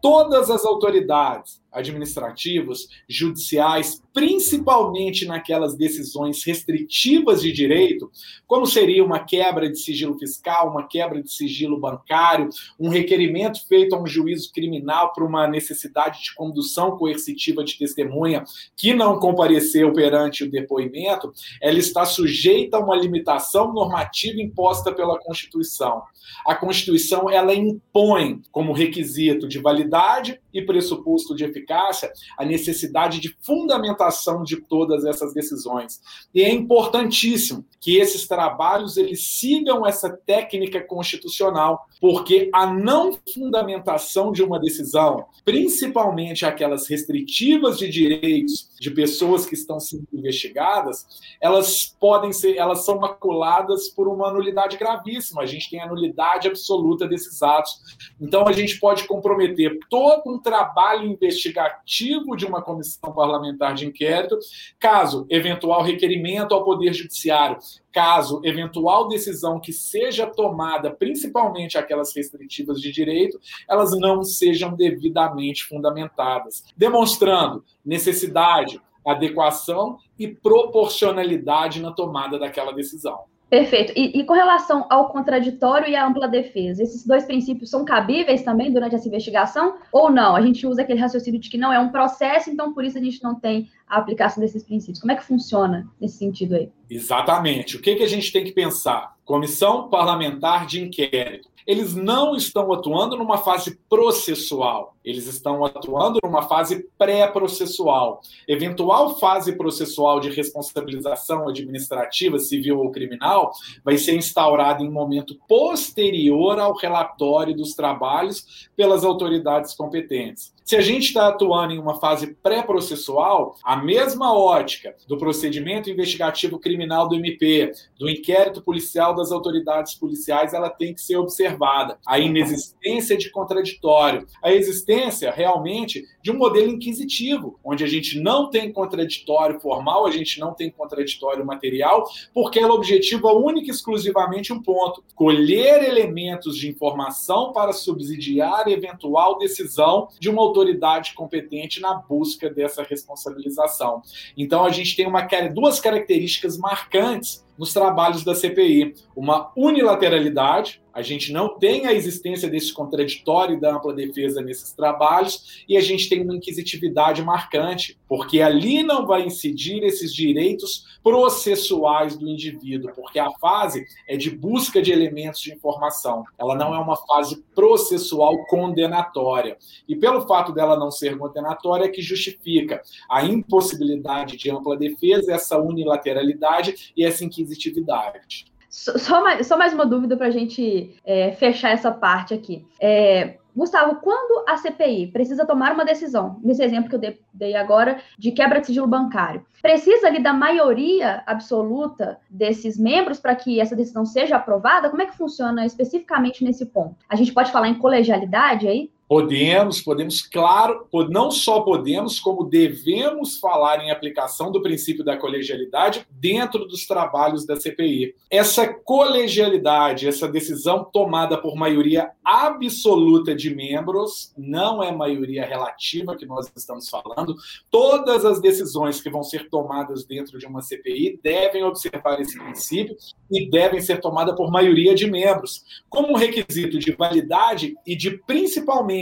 [0.00, 8.10] Todas as autoridades, administrativos, judiciais, principalmente naquelas decisões restritivas de direito,
[8.46, 13.94] como seria uma quebra de sigilo fiscal, uma quebra de sigilo bancário, um requerimento feito
[13.94, 18.44] a um juízo criminal por uma necessidade de condução coercitiva de testemunha
[18.76, 25.18] que não compareceu perante o depoimento, ela está sujeita a uma limitação normativa imposta pela
[25.18, 26.02] Constituição.
[26.46, 33.34] A Constituição ela impõe como requisito de validade e pressuposto de eficácia a necessidade de
[33.40, 34.01] fundamentação
[34.44, 36.00] de todas essas decisões.
[36.34, 44.32] E é importantíssimo que esses trabalhos eles sigam essa técnica constitucional, porque a não fundamentação
[44.32, 51.06] de uma decisão, principalmente aquelas restritivas de direitos de pessoas que estão sendo investigadas,
[51.40, 55.42] elas podem ser, elas são maculadas por uma nulidade gravíssima.
[55.42, 57.80] A gente tem a nulidade absoluta desses atos.
[58.20, 64.38] Então a gente pode comprometer todo um trabalho investigativo de uma comissão parlamentar de inquérito,
[64.78, 67.58] caso eventual requerimento ao Poder Judiciário,
[67.92, 75.64] caso eventual decisão que seja tomada, principalmente aquelas restritivas de direito, elas não sejam devidamente
[75.64, 83.31] fundamentadas, demonstrando necessidade, adequação e proporcionalidade na tomada daquela decisão.
[83.52, 83.92] Perfeito.
[83.94, 88.42] E, e, com relação ao contraditório e à ampla defesa, esses dois princípios são cabíveis
[88.42, 90.34] também durante essa investigação ou não?
[90.34, 93.00] A gente usa aquele raciocínio de que não é um processo, então por isso a
[93.02, 95.00] gente não tem a aplicação desses princípios.
[95.00, 96.70] Como é que funciona nesse sentido aí?
[96.88, 97.76] Exatamente.
[97.76, 99.14] O que, que a gente tem que pensar?
[99.22, 101.51] Comissão parlamentar de inquérito.
[101.66, 108.20] Eles não estão atuando numa fase processual, eles estão atuando numa fase pré-processual.
[108.46, 113.52] Eventual fase processual de responsabilização administrativa, civil ou criminal
[113.84, 120.52] vai ser instaurada em momento posterior ao relatório dos trabalhos pelas autoridades competentes.
[120.64, 126.58] Se a gente está atuando em uma fase pré-processual, a mesma ótica do procedimento investigativo
[126.58, 131.98] criminal do MP, do inquérito policial das autoridades policiais, ela tem que ser observada.
[132.06, 138.48] A inexistência de contraditório, a existência realmente de um modelo inquisitivo, onde a gente não
[138.48, 144.52] tem contraditório formal, a gente não tem contraditório material, porque ela objetiva única e exclusivamente
[144.52, 151.94] um ponto: colher elementos de informação para subsidiar eventual decisão de uma autoridade competente na
[151.94, 154.02] busca dessa responsabilização.
[154.36, 161.02] Então, a gente tem uma, duas características marcantes nos trabalhos da CPI: uma unilateralidade, a
[161.02, 166.08] gente não tem a existência desse contraditório da ampla defesa nesses trabalhos, e a gente
[166.08, 173.18] tem uma inquisitividade marcante, porque ali não vai incidir esses direitos processuais do indivíduo, porque
[173.18, 178.44] a fase é de busca de elementos de informação, ela não é uma fase processual
[178.46, 179.56] condenatória.
[179.88, 185.32] E pelo fato dela não ser condenatória, é que justifica a impossibilidade de ampla defesa,
[185.32, 188.51] essa unilateralidade e essa inquisitividade.
[188.72, 192.66] Só mais, só mais uma dúvida para a gente é, fechar essa parte aqui.
[192.80, 198.00] É, Gustavo, quando a CPI precisa tomar uma decisão, nesse exemplo que eu dei agora,
[198.18, 203.76] de quebra de sigilo bancário, precisa ali da maioria absoluta desses membros para que essa
[203.76, 204.88] decisão seja aprovada?
[204.88, 206.96] Como é que funciona especificamente nesse ponto?
[207.10, 208.90] A gente pode falar em colegialidade aí?
[209.12, 216.06] Podemos, podemos, claro, não só podemos, como devemos falar em aplicação do princípio da colegialidade
[216.10, 218.14] dentro dos trabalhos da CPI.
[218.30, 226.24] Essa colegialidade, essa decisão tomada por maioria absoluta de membros, não é maioria relativa que
[226.24, 227.36] nós estamos falando.
[227.70, 232.96] Todas as decisões que vão ser tomadas dentro de uma CPI devem observar esse princípio
[233.30, 239.01] e devem ser tomadas por maioria de membros, como requisito de validade e de principalmente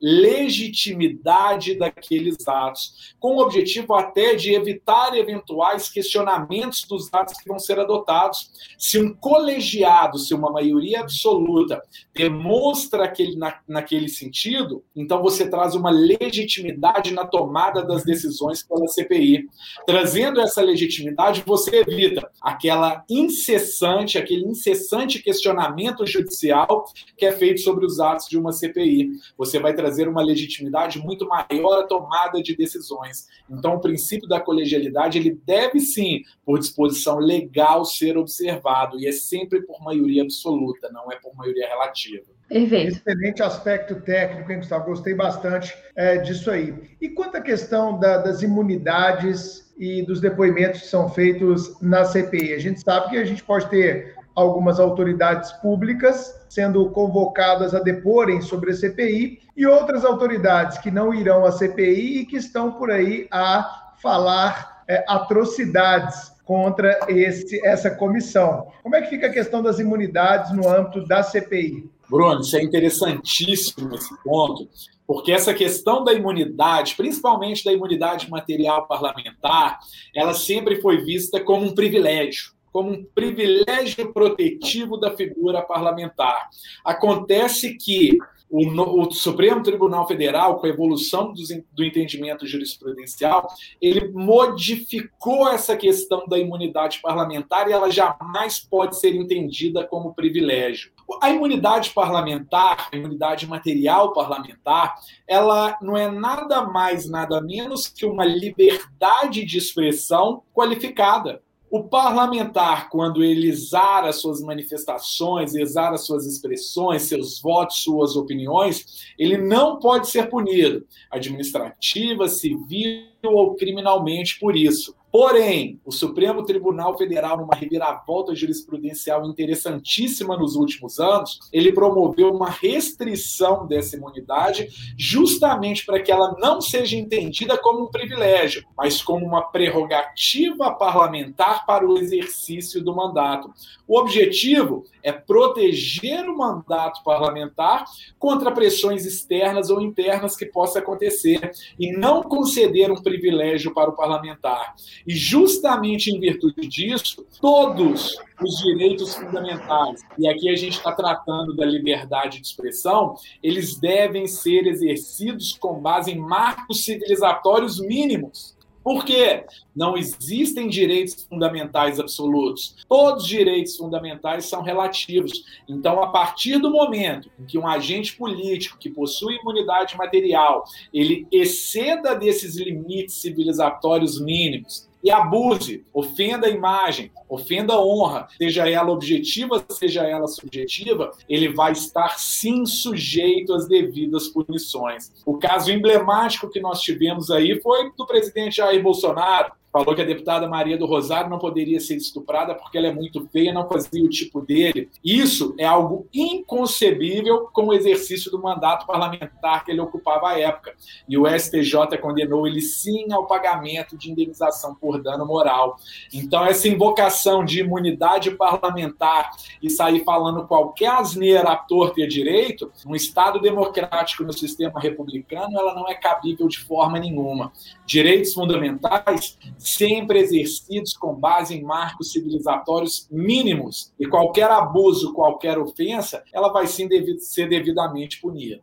[0.00, 7.58] legitimidade daqueles atos, com o objetivo até de evitar eventuais questionamentos dos atos que vão
[7.58, 8.50] ser adotados.
[8.78, 11.82] Se um colegiado, se uma maioria absoluta
[12.14, 18.86] demonstra aquele, na, naquele sentido, então você traz uma legitimidade na tomada das decisões pela
[18.88, 19.48] CPI.
[19.86, 26.84] Trazendo essa legitimidade, você evita aquela incessante, aquele incessante questionamento judicial
[27.16, 31.26] que é feito sobre os atos de uma CPI você vai trazer uma legitimidade muito
[31.28, 33.28] maior à tomada de decisões.
[33.48, 39.12] Então, o princípio da colegialidade, ele deve sim, por disposição legal, ser observado, e é
[39.12, 42.26] sempre por maioria absoluta, não é por maioria relativa.
[42.48, 42.96] Perfeito.
[42.96, 44.86] Excelente aspecto técnico, hein, Gustavo?
[44.86, 46.74] Gostei bastante é, disso aí.
[47.00, 52.54] E quanto à questão da, das imunidades e dos depoimentos que são feitos na CPI?
[52.54, 58.40] A gente sabe que a gente pode ter algumas autoridades públicas sendo convocadas a deporem
[58.40, 62.90] sobre a CPI e outras autoridades que não irão à CPI e que estão por
[62.90, 68.68] aí a falar é, atrocidades contra esse, essa comissão.
[68.82, 71.90] Como é que fica a questão das imunidades no âmbito da CPI?
[72.08, 74.66] Bruno, isso é interessantíssimo esse ponto,
[75.06, 79.78] porque essa questão da imunidade, principalmente da imunidade material parlamentar,
[80.14, 86.48] ela sempre foi vista como um privilégio como um privilégio protetivo da figura parlamentar.
[86.84, 88.16] Acontece que
[88.48, 93.48] o, o, Supremo Tribunal Federal, com a evolução do, do entendimento jurisprudencial,
[93.82, 100.92] ele modificou essa questão da imunidade parlamentar e ela jamais pode ser entendida como privilégio.
[101.20, 104.94] A imunidade parlamentar, a imunidade material parlamentar,
[105.26, 111.42] ela não é nada mais, nada menos que uma liberdade de expressão qualificada.
[111.70, 119.36] O parlamentar, quando ele exara suas manifestações, exara suas expressões, seus votos, suas opiniões, ele
[119.36, 120.86] não pode ser punido.
[121.10, 124.94] Administrativa, civil ou criminalmente por isso.
[125.10, 132.50] Porém, o Supremo Tribunal Federal, numa reviravolta jurisprudencial interessantíssima nos últimos anos, ele promoveu uma
[132.50, 139.24] restrição dessa imunidade, justamente para que ela não seja entendida como um privilégio, mas como
[139.24, 143.50] uma prerrogativa parlamentar para o exercício do mandato.
[143.86, 147.86] O objetivo é proteger o mandato parlamentar
[148.18, 151.50] contra pressões externas ou internas que possa acontecer
[151.80, 154.74] e não conceder um privilégio para o parlamentar.
[155.06, 161.56] E justamente em virtude disso, todos os direitos fundamentais, e aqui a gente está tratando
[161.56, 168.57] da liberdade de expressão, eles devem ser exercidos com base em marcos civilizatórios mínimos.
[168.88, 169.44] Por quê?
[169.76, 172.74] Não existem direitos fundamentais absolutos.
[172.88, 175.44] Todos os direitos fundamentais são relativos.
[175.68, 181.26] Então, a partir do momento em que um agente político que possui imunidade material, ele
[181.30, 188.90] exceda desses limites civilizatórios mínimos, e abuse, ofenda a imagem, ofenda a honra, seja ela
[188.90, 195.12] objetiva, seja ela subjetiva, ele vai estar sim sujeito às devidas punições.
[195.24, 199.52] O caso emblemático que nós tivemos aí foi do presidente Jair Bolsonaro,
[199.84, 203.26] falou que a deputada Maria do Rosário não poderia ser estuprada porque ela é muito
[203.28, 204.88] feia, não fazia o tipo dele.
[205.04, 210.74] Isso é algo inconcebível com o exercício do mandato parlamentar que ele ocupava à época.
[211.08, 215.76] E o STJ condenou ele sim ao pagamento de indenização por dano moral.
[216.12, 219.30] Então, essa invocação de imunidade parlamentar
[219.62, 224.80] e sair falando qualquer asneira à torta e a direito, no Estado democrático, no sistema
[224.80, 227.52] republicano, ela não é cabível de forma nenhuma.
[227.86, 229.38] Direitos fundamentais
[229.74, 233.92] sempre exercidos com base em marcos civilizatórios mínimos.
[233.98, 236.88] E qualquer abuso, qualquer ofensa, ela vai sim
[237.18, 238.60] ser devidamente punida.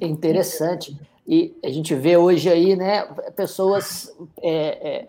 [0.00, 0.96] Interessante.
[1.26, 3.02] E a gente vê hoje aí, né,
[3.34, 5.06] pessoas, é,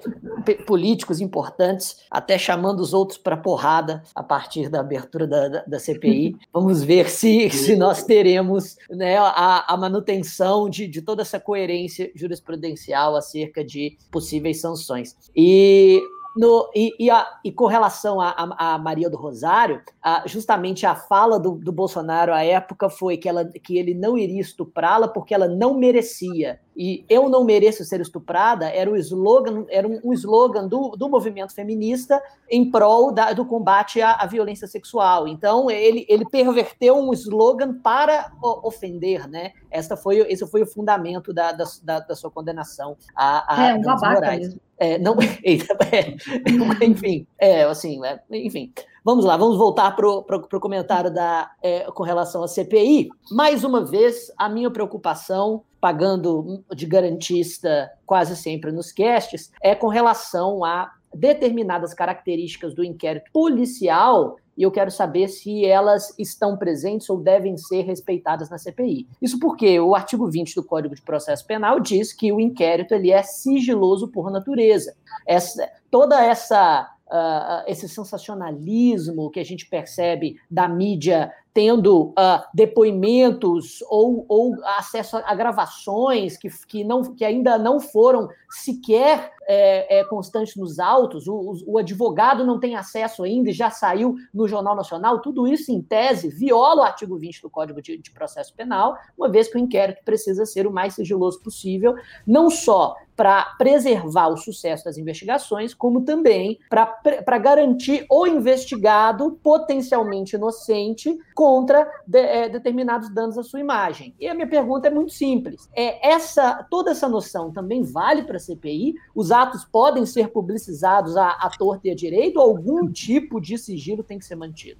[0.47, 5.63] é, políticos importantes, até chamando os outros para porrada a partir da abertura da, da,
[5.66, 6.38] da, CPI.
[6.53, 12.09] Vamos ver se, se nós teremos né, a, a manutenção de, de toda essa coerência
[12.16, 15.16] jurisprudencial acerca de possíveis sanções.
[15.36, 16.01] E
[16.36, 21.39] no, e, e, a, e, com relação a Maria do Rosário, a, justamente a fala
[21.39, 25.47] do, do, Bolsonaro à época foi que, ela, que ele não iria estuprá-la porque ela
[25.47, 26.59] não merecia.
[26.76, 31.09] E eu não mereço ser estuprada era o slogan, era um, um slogan do, do
[31.09, 35.28] movimento feminista em prol da, do combate à, à, violência sexual.
[35.28, 38.32] Então ele, ele perverteu um slogan para
[38.63, 39.53] ofender, né?
[39.71, 43.82] Essa foi, esse foi o fundamento da, da, da sua condenação a, a é, um
[43.82, 44.59] babaca mesmo.
[44.78, 45.26] É, não, é,
[46.86, 48.73] enfim, é, assim, é, enfim.
[49.03, 53.09] Vamos lá, vamos voltar para o comentário da, é, com relação à CPI.
[53.32, 59.88] Mais uma vez, a minha preocupação, pagando de garantista quase sempre nos castes, é com
[59.88, 67.07] relação a determinadas características do inquérito policial e eu quero saber se elas estão presentes
[67.07, 69.07] ou devem ser respeitadas na CPI.
[69.21, 73.11] Isso porque o artigo 20 do Código de Processo Penal diz que o inquérito ele
[73.11, 74.95] é sigiloso por natureza.
[75.27, 83.82] Essa, toda essa Uh, esse sensacionalismo que a gente percebe da mídia tendo uh, depoimentos
[83.89, 90.03] ou, ou, acesso a gravações que, que, não, que ainda não foram sequer é, é,
[90.03, 94.76] constantes nos autos, o, o, advogado não tem acesso ainda e já saiu no Jornal
[94.76, 98.97] Nacional, tudo isso, em tese, viola o artigo 20 do Código de, de Processo Penal,
[99.18, 101.95] uma vez que o inquérito precisa ser o mais sigiloso possível,
[102.26, 110.36] não só para preservar o sucesso das investigações, como também para garantir o investigado potencialmente
[110.36, 114.16] inocente contra de, é, determinados danos à sua imagem.
[114.20, 118.38] E a minha pergunta é muito simples: é essa toda essa noção também vale para
[118.38, 118.96] a CPI?
[119.14, 123.60] Os atos podem ser publicizados à, à torta e à direita ou algum tipo de
[123.60, 124.80] sigilo tem que ser mantido?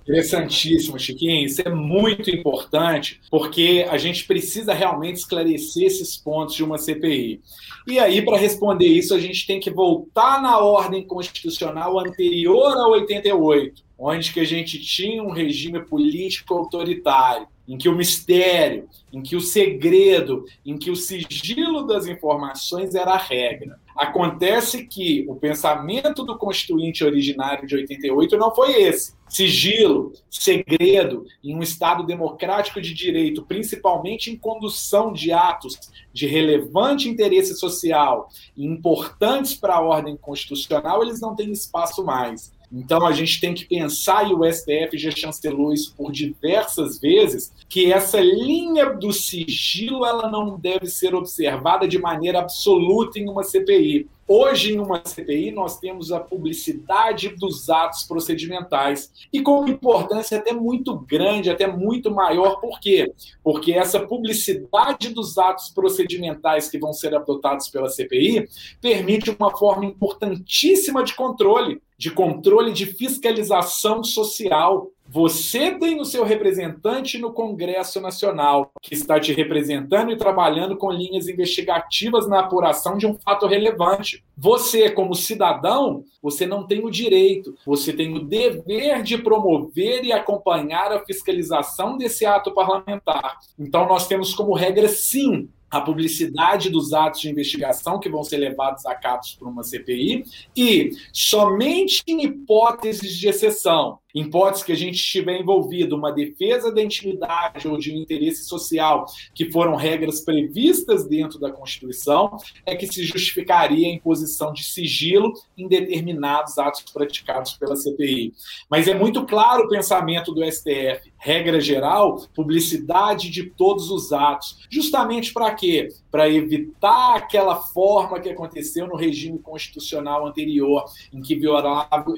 [0.00, 1.44] Interessantíssimo, Chiquinho.
[1.44, 7.42] Isso é muito importante, porque a gente precisa realmente esclarecer esses pontos de uma CPI.
[7.86, 12.88] E aí, para responder isso, a gente tem que voltar na ordem constitucional anterior a
[12.88, 19.22] 88, onde que a gente tinha um regime político autoritário em que o mistério, em
[19.22, 23.78] que o segredo, em que o sigilo das informações era a regra.
[23.96, 29.14] Acontece que o pensamento do constituinte originário de 88 não foi esse.
[29.28, 35.78] Sigilo, segredo, em um Estado democrático de direito, principalmente em condução de atos
[36.12, 42.52] de relevante interesse social e importantes para a ordem constitucional, eles não têm espaço mais.
[42.72, 47.52] Então a gente tem que pensar, e o STF já chancelou isso por diversas vezes,
[47.68, 53.42] que essa linha do sigilo ela não deve ser observada de maneira absoluta em uma
[53.42, 54.08] CPI.
[54.34, 60.54] Hoje, em uma CPI, nós temos a publicidade dos atos procedimentais e com importância até
[60.54, 62.58] muito grande, até muito maior.
[62.58, 63.12] Por quê?
[63.44, 68.48] Porque essa publicidade dos atos procedimentais que vão ser adotados pela CPI
[68.80, 76.24] permite uma forma importantíssima de controle, de controle de fiscalização social Você tem o seu
[76.24, 82.96] representante no Congresso Nacional, que está te representando e trabalhando com linhas investigativas na apuração
[82.96, 84.24] de um fato relevante.
[84.34, 90.12] Você, como cidadão, você não tem o direito, você tem o dever de promover e
[90.12, 93.36] acompanhar a fiscalização desse ato parlamentar.
[93.58, 98.36] Então, nós temos como regra, sim, a publicidade dos atos de investigação que vão ser
[98.36, 100.22] levados a cabo por uma CPI
[100.54, 106.72] e somente em hipóteses de exceção, em hipótese que a gente estiver envolvido uma defesa
[106.72, 112.36] da intimidade ou de um interesse social, que foram regras previstas dentro da Constituição,
[112.66, 118.32] é que se justificaria a imposição de sigilo em determinados atos praticados pela CPI.
[118.70, 121.12] Mas é muito claro o pensamento do STF.
[121.16, 124.66] Regra geral, publicidade de todos os atos.
[124.68, 125.88] Justamente para quê?
[126.10, 131.34] Para evitar aquela forma que aconteceu no regime constitucional anterior, em que,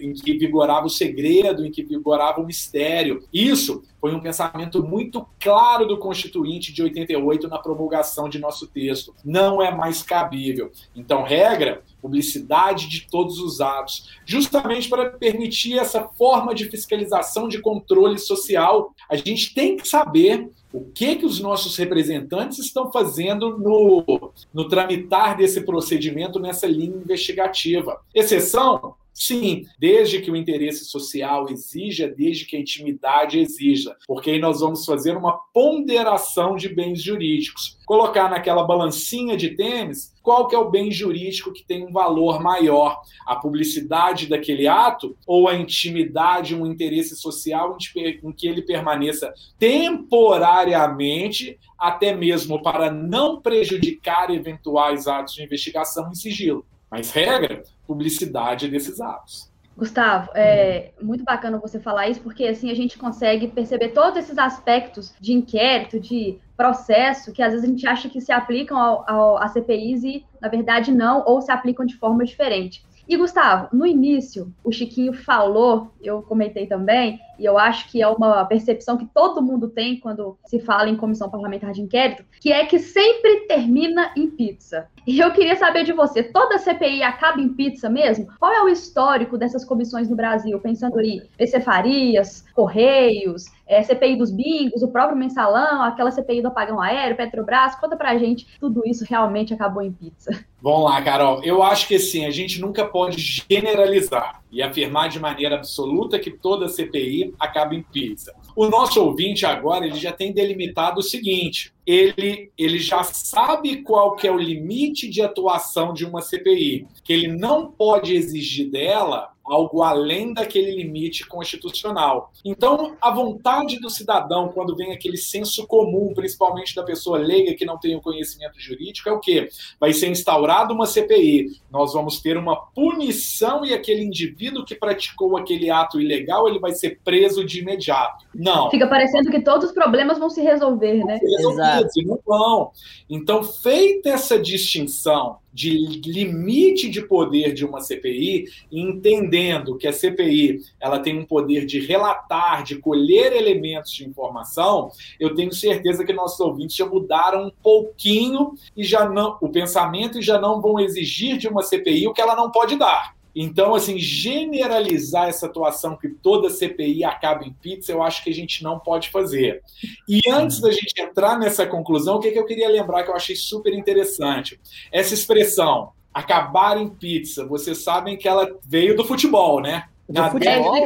[0.01, 3.22] em que vigorava o segredo, em que vigorava o mistério.
[3.32, 9.14] Isso foi um pensamento muito claro do Constituinte de 88 na promulgação de nosso texto.
[9.24, 10.70] Não é mais cabível.
[10.95, 17.61] Então, regra, publicidade de todos os atos, justamente para permitir essa forma de fiscalização de
[17.61, 18.93] controle social.
[19.09, 24.68] A gente tem que saber o que que os nossos representantes estão fazendo no, no
[24.68, 28.01] tramitar desse procedimento nessa linha investigativa.
[28.14, 34.40] Exceção Sim, desde que o interesse social exija, desde que a intimidade exija, porque aí
[34.40, 37.78] nós vamos fazer uma ponderação de bens jurídicos.
[37.86, 42.42] Colocar naquela balancinha de tênis qual que é o bem jurídico que tem um valor
[42.42, 47.76] maior, a publicidade daquele ato ou a intimidade, um interesse social
[48.24, 56.14] em que ele permaneça temporariamente, até mesmo para não prejudicar eventuais atos de investigação em
[56.14, 56.64] sigilo.
[56.90, 59.53] Mas regra, publicidade desses atos.
[59.76, 64.39] Gustavo, é muito bacana você falar isso, porque assim a gente consegue perceber todos esses
[64.39, 69.05] aspectos de inquérito, de processo, que às vezes a gente acha que se aplicam ao,
[69.11, 72.85] ao, a CPIs e, na verdade, não, ou se aplicam de forma diferente.
[73.09, 78.09] E, Gustavo, no início, o Chiquinho falou, eu comentei também, e eu acho que é
[78.09, 82.53] uma percepção que todo mundo tem quando se fala em comissão parlamentar de inquérito, que
[82.53, 84.89] é que sempre termina em pizza.
[85.07, 88.26] E eu queria saber de você, toda CPI acaba em pizza mesmo?
[88.39, 90.59] Qual é o histórico dessas comissões no Brasil?
[90.61, 96.49] Pensando em PC Farias, Correios, é, CPI dos bingos, o próprio mensalão, aquela CPI do
[96.49, 100.30] apagão aéreo, Petrobras, conta pra gente, tudo isso realmente acabou em pizza.
[100.61, 101.43] Vamos lá, Carol.
[101.43, 106.30] Eu acho que sim, a gente nunca pode generalizar e afirmar de maneira absoluta que
[106.30, 108.35] toda CPI acaba em pizza.
[108.57, 114.16] O nosso ouvinte agora ele já tem delimitado o seguinte: ele, ele já sabe qual
[114.16, 119.34] que é o limite de atuação de uma CPI, que ele não pode exigir dela
[119.45, 122.32] algo além daquele limite constitucional.
[122.45, 127.64] Então, a vontade do cidadão, quando vem aquele senso comum, principalmente da pessoa leiga que
[127.64, 129.49] não tem o conhecimento jurídico, é o quê?
[129.78, 135.36] Vai ser instaurada uma CPI, nós vamos ter uma punição e aquele indivíduo que praticou
[135.36, 138.24] aquele ato ilegal, ele vai ser preso de imediato.
[138.34, 138.70] Não.
[138.70, 141.18] Fica parecendo que todos os problemas vão se resolver, né?
[141.22, 142.70] Resolvidos, e não vão.
[143.09, 145.70] Então, feita essa distinção de
[146.05, 151.78] limite de poder de uma CPI, entendendo que a CPI ela tem um poder de
[151.78, 154.90] relatar, de colher elementos de informação,
[155.20, 160.18] eu tenho certeza que nossos ouvintes já mudaram um pouquinho e já não o pensamento
[160.18, 163.13] e já não vão exigir de uma CPI o que ela não pode dar.
[163.35, 168.35] Então, assim, generalizar essa atuação que toda CPI acaba em pizza, eu acho que a
[168.35, 169.62] gente não pode fazer.
[170.09, 173.16] E antes da gente entrar nessa conclusão, o que, que eu queria lembrar que eu
[173.16, 174.61] achei super interessante?
[174.93, 179.89] Essa expressão, acabar em pizza, vocês sabem que ela veio do futebol, né?
[180.09, 180.76] Do futebol?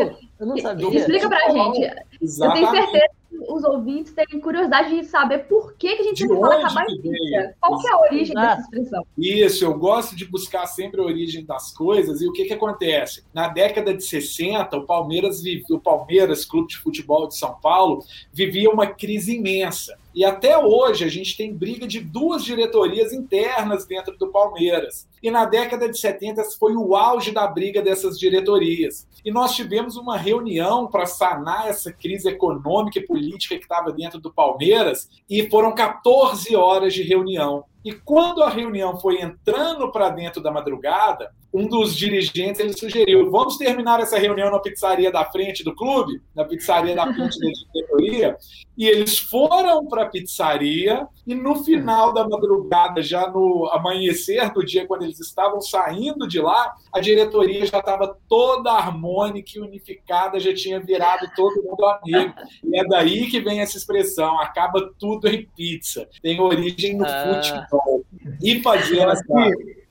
[0.40, 0.88] Eu não sabia.
[0.88, 2.07] Explica pra gente.
[2.20, 2.64] Exatamente.
[2.64, 6.38] Eu tenho certeza os ouvintes terem curiosidade de saber por que, que a gente sempre
[6.38, 7.54] fala acabar em pizza.
[7.60, 8.46] Qual que é a origem Exato.
[8.48, 9.06] dessa expressão?
[9.16, 12.20] Isso, eu gosto de buscar sempre a origem das coisas.
[12.20, 13.24] E o que, que acontece?
[13.32, 18.70] Na década de 60, o Palmeiras, o Palmeiras, Clube de Futebol de São Paulo, vivia
[18.70, 19.96] uma crise imensa.
[20.14, 25.06] E até hoje a gente tem briga de duas diretorias internas dentro do Palmeiras.
[25.22, 29.06] E na década de 70 foi o auge da briga dessas diretorias.
[29.24, 34.20] E nós tivemos uma reunião para sanar essa crise econômica e política que estava dentro
[34.20, 37.64] do Palmeiras, e foram 14 horas de reunião.
[37.84, 43.30] E quando a reunião foi entrando para dentro da madrugada, um dos dirigentes ele sugeriu:
[43.30, 47.49] vamos terminar essa reunião na pizzaria da frente do clube, na pizzaria da frente da
[47.49, 48.36] diretoria.
[48.76, 54.64] E eles foram para a pizzaria e no final da madrugada, já no amanhecer do
[54.64, 60.38] dia, quando eles estavam saindo de lá, a diretoria já estava toda harmônica e unificada,
[60.38, 62.34] já tinha virado todo mundo amigo.
[62.64, 66.09] E é daí que vem essa expressão: acaba tudo em pizza.
[66.22, 67.42] Tem origem no ah.
[67.42, 68.05] futebol.
[68.42, 69.24] E fazer essa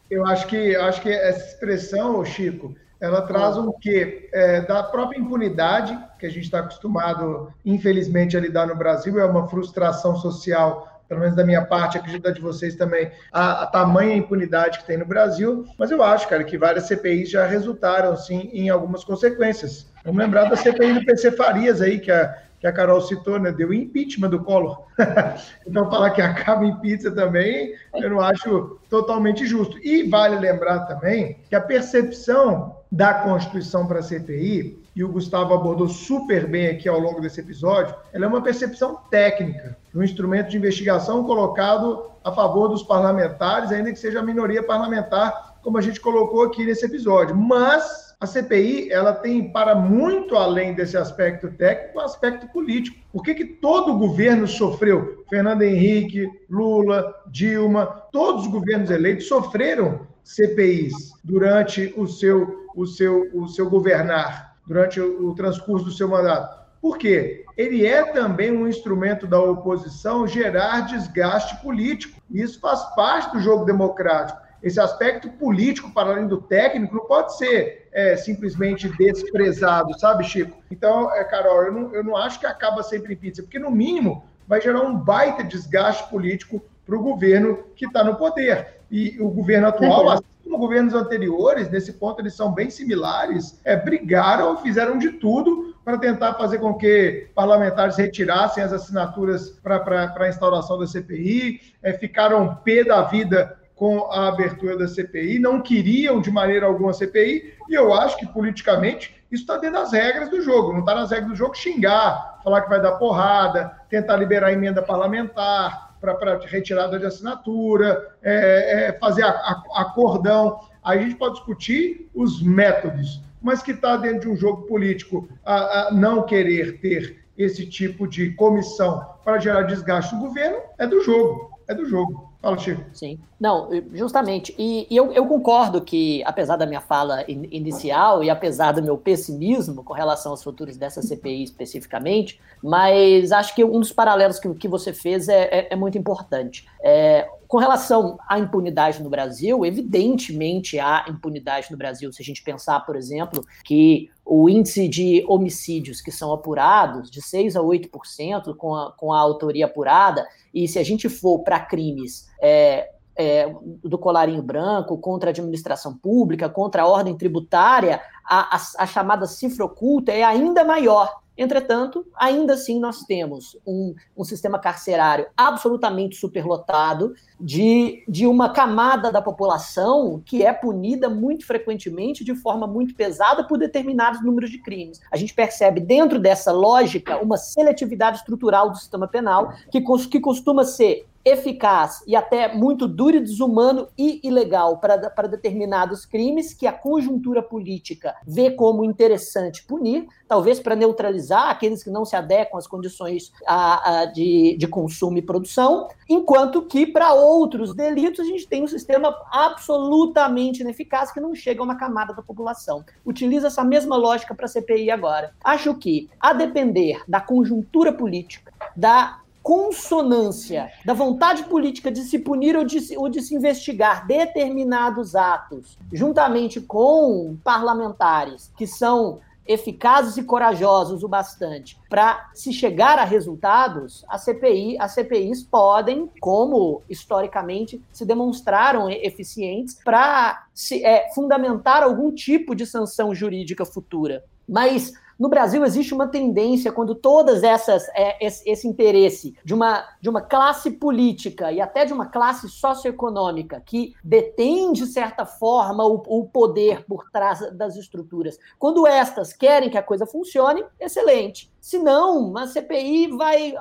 [0.09, 4.29] eu acho que, eu acho que essa expressão, Chico, ela traz um quê?
[4.33, 9.25] É, da própria impunidade, que a gente está acostumado, infelizmente, a lidar no Brasil, é
[9.25, 14.15] uma frustração social, pelo menos da minha parte, acredito de vocês também, a, a tamanha
[14.15, 18.49] impunidade que tem no Brasil, mas eu acho, cara, que várias CPIs já resultaram, sim,
[18.51, 19.87] em algumas consequências.
[20.03, 23.51] Vamos lembrar da CPI do PC Farias aí, que a, que a Carol citou, né?
[23.51, 24.85] Deu impeachment do Collor.
[25.65, 29.77] então, falar que acaba em pizza também, eu não acho totalmente justo.
[29.79, 35.53] E vale lembrar também que a percepção da Constituição para a CPI, e o Gustavo
[35.53, 40.49] abordou super bem aqui ao longo desse episódio, ela é uma percepção técnica, um instrumento
[40.49, 45.81] de investigação colocado a favor dos parlamentares, ainda que seja a minoria parlamentar, como a
[45.81, 47.35] gente colocou aqui nesse episódio.
[47.35, 52.97] Mas a CPI ela tem para muito além desse aspecto técnico, aspecto político.
[53.11, 55.23] Por que, que todo o governo sofreu?
[55.29, 63.29] Fernando Henrique, Lula, Dilma, todos os governos eleitos sofreram CPIs durante o seu, o seu,
[63.33, 66.57] o seu governar, durante o, o transcurso do seu mandato.
[66.81, 67.45] Por quê?
[67.55, 72.19] Ele é também um instrumento da oposição gerar desgaste político.
[72.31, 77.37] Isso faz parte do jogo democrático esse aspecto político, para além do técnico, não pode
[77.37, 80.57] ser é, simplesmente desprezado, sabe, Chico?
[80.69, 83.71] Então, é, Carol, eu não, eu não acho que acaba sempre em pizza, porque, no
[83.71, 88.81] mínimo, vai gerar um baita desgaste político para o governo que está no poder.
[88.89, 93.75] E o governo atual, assim como governos anteriores, nesse ponto eles são bem similares, é,
[93.75, 100.29] brigaram, fizeram de tudo para tentar fazer com que parlamentares retirassem as assinaturas para a
[100.29, 106.19] instauração da CPI, é, ficaram pé da vida com a abertura da CPI, não queriam
[106.19, 110.29] de maneira alguma a CPI, e eu acho que politicamente isso está dentro das regras
[110.29, 114.17] do jogo, não está nas regras do jogo xingar, falar que vai dar porrada, tentar
[114.17, 120.59] liberar emenda parlamentar para retirada de assinatura, é, é, fazer a, a, acordão.
[120.83, 125.87] A gente pode discutir os métodos, mas que está dentro de um jogo político a,
[125.87, 131.03] a não querer ter esse tipo de comissão para gerar desgaste no governo, é do
[131.03, 132.26] jogo, é do jogo.
[132.41, 132.83] Fala, Chico.
[132.93, 133.19] Sim.
[133.39, 134.53] Não, justamente.
[134.57, 138.83] E, e eu, eu, concordo que, apesar da minha fala in, inicial e apesar do
[138.83, 144.39] meu pessimismo com relação aos futuros dessa CPI especificamente, mas acho que um dos paralelos
[144.39, 146.67] que, que você fez é, é, é muito importante.
[146.81, 152.11] É, com relação à impunidade no Brasil, evidentemente há impunidade no Brasil.
[152.11, 157.21] Se a gente pensar, por exemplo, que o índice de homicídios que são apurados, de
[157.21, 161.61] 6 a 8% com a, com a autoria apurada, e se a gente for para
[161.61, 163.49] crimes é, é,
[163.83, 169.25] do colarinho branco, contra a administração pública, contra a ordem tributária, a, a, a chamada
[169.25, 171.21] cifra oculta é ainda maior.
[171.37, 179.11] Entretanto, ainda assim, nós temos um, um, sistema carcerário absolutamente superlotado, de, de uma camada
[179.11, 184.57] da população que é punida muito frequentemente de forma muito pesada por determinados números de
[184.59, 184.99] crimes.
[185.11, 190.65] A gente percebe dentro dessa lógica uma seletividade estrutural do sistema penal que, que costuma
[190.65, 196.65] ser eficaz e até muito duro e desumano e ilegal para, para determinados crimes que
[196.65, 202.57] a conjuntura política vê como interessante punir, talvez para neutralizar aqueles que não se adequam
[202.57, 208.29] às condições a, a, de, de consumo e produção, enquanto que para outros delitos a
[208.29, 212.83] gente tem um sistema absolutamente ineficaz que não chega a uma camada da população.
[213.05, 215.33] Utiliza essa mesma lógica para a CPI agora.
[215.43, 222.57] Acho que, a depender da conjuntura política, da consonância da vontade política de se punir
[222.57, 230.23] ou de, ou de se investigar determinados atos, juntamente com parlamentares que são eficazes e
[230.23, 237.81] corajosos o bastante para se chegar a resultados, a CPI, as CPIs podem, como historicamente
[237.93, 240.43] se demonstraram eficientes, para
[240.73, 244.25] é, fundamentar algum tipo de sanção jurídica futura.
[244.45, 249.87] Mas no Brasil existe uma tendência quando todas essas é, esse, esse, interesse de uma
[249.99, 255.85] de uma classe política e até de uma classe socioeconômica que detém de certa forma
[255.85, 261.51] o, o poder por trás das estruturas, quando estas querem que a coisa funcione, excelente
[261.67, 263.53] Se não, a CPI vai,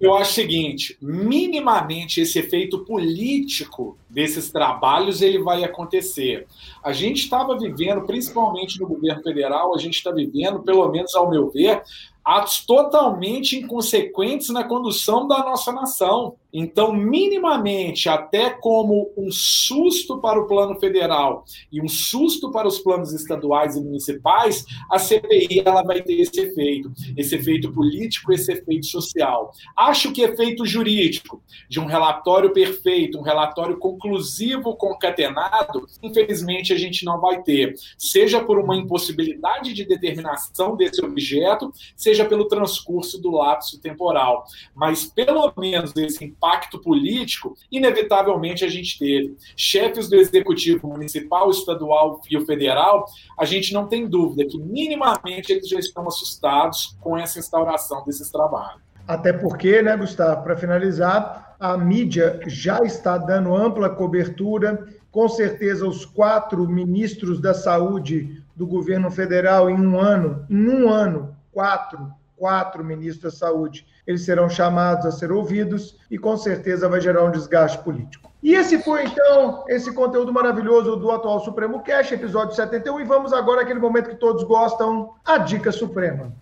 [0.00, 6.46] Eu acho o seguinte, minimamente esse efeito político desses trabalhos ele vai acontecer.
[6.82, 11.30] A gente estava vivendo, principalmente no governo federal, a gente está vivendo, pelo menos ao
[11.30, 11.82] meu ver,
[12.24, 16.34] atos totalmente inconsequentes na condução da nossa nação.
[16.52, 22.78] Então, minimamente, até como um susto para o plano federal e um susto para os
[22.78, 28.52] planos estaduais e municipais, a CPI ela vai ter esse efeito, esse efeito político, esse
[28.52, 29.52] efeito social.
[29.76, 37.04] Acho que efeito jurídico de um relatório perfeito, um relatório conclusivo concatenado, infelizmente a gente
[37.04, 43.30] não vai ter, seja por uma impossibilidade de determinação desse objeto, seja pelo transcurso do
[43.30, 44.44] lapso temporal.
[44.74, 49.36] Mas pelo menos esse impacto político, inevitavelmente a gente teve.
[49.54, 53.04] Chefes do executivo municipal, estadual e o federal,
[53.38, 58.30] a gente não tem dúvida que minimamente eles já estão assustados com essa instauração desses
[58.30, 58.80] trabalhos.
[59.06, 64.88] Até porque, né, Gustavo, para finalizar, a mídia já está dando ampla cobertura.
[65.10, 70.88] Com certeza, os quatro ministros da saúde do governo federal, em um ano, em um
[70.88, 72.08] ano, quatro
[72.40, 77.22] quatro ministros da saúde, eles serão chamados a ser ouvidos e com certeza vai gerar
[77.22, 78.32] um desgaste político.
[78.42, 83.34] E esse foi então esse conteúdo maravilhoso do atual Supremo Cash, episódio 71, e vamos
[83.34, 86.32] agora àquele momento que todos gostam, a dica suprema.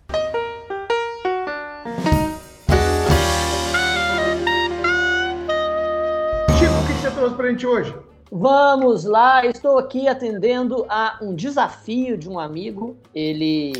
[6.57, 7.93] Chico, o que você trouxe para a gente hoje?
[8.31, 12.95] Vamos lá, estou aqui atendendo a um desafio de um amigo.
[13.13, 13.73] Ele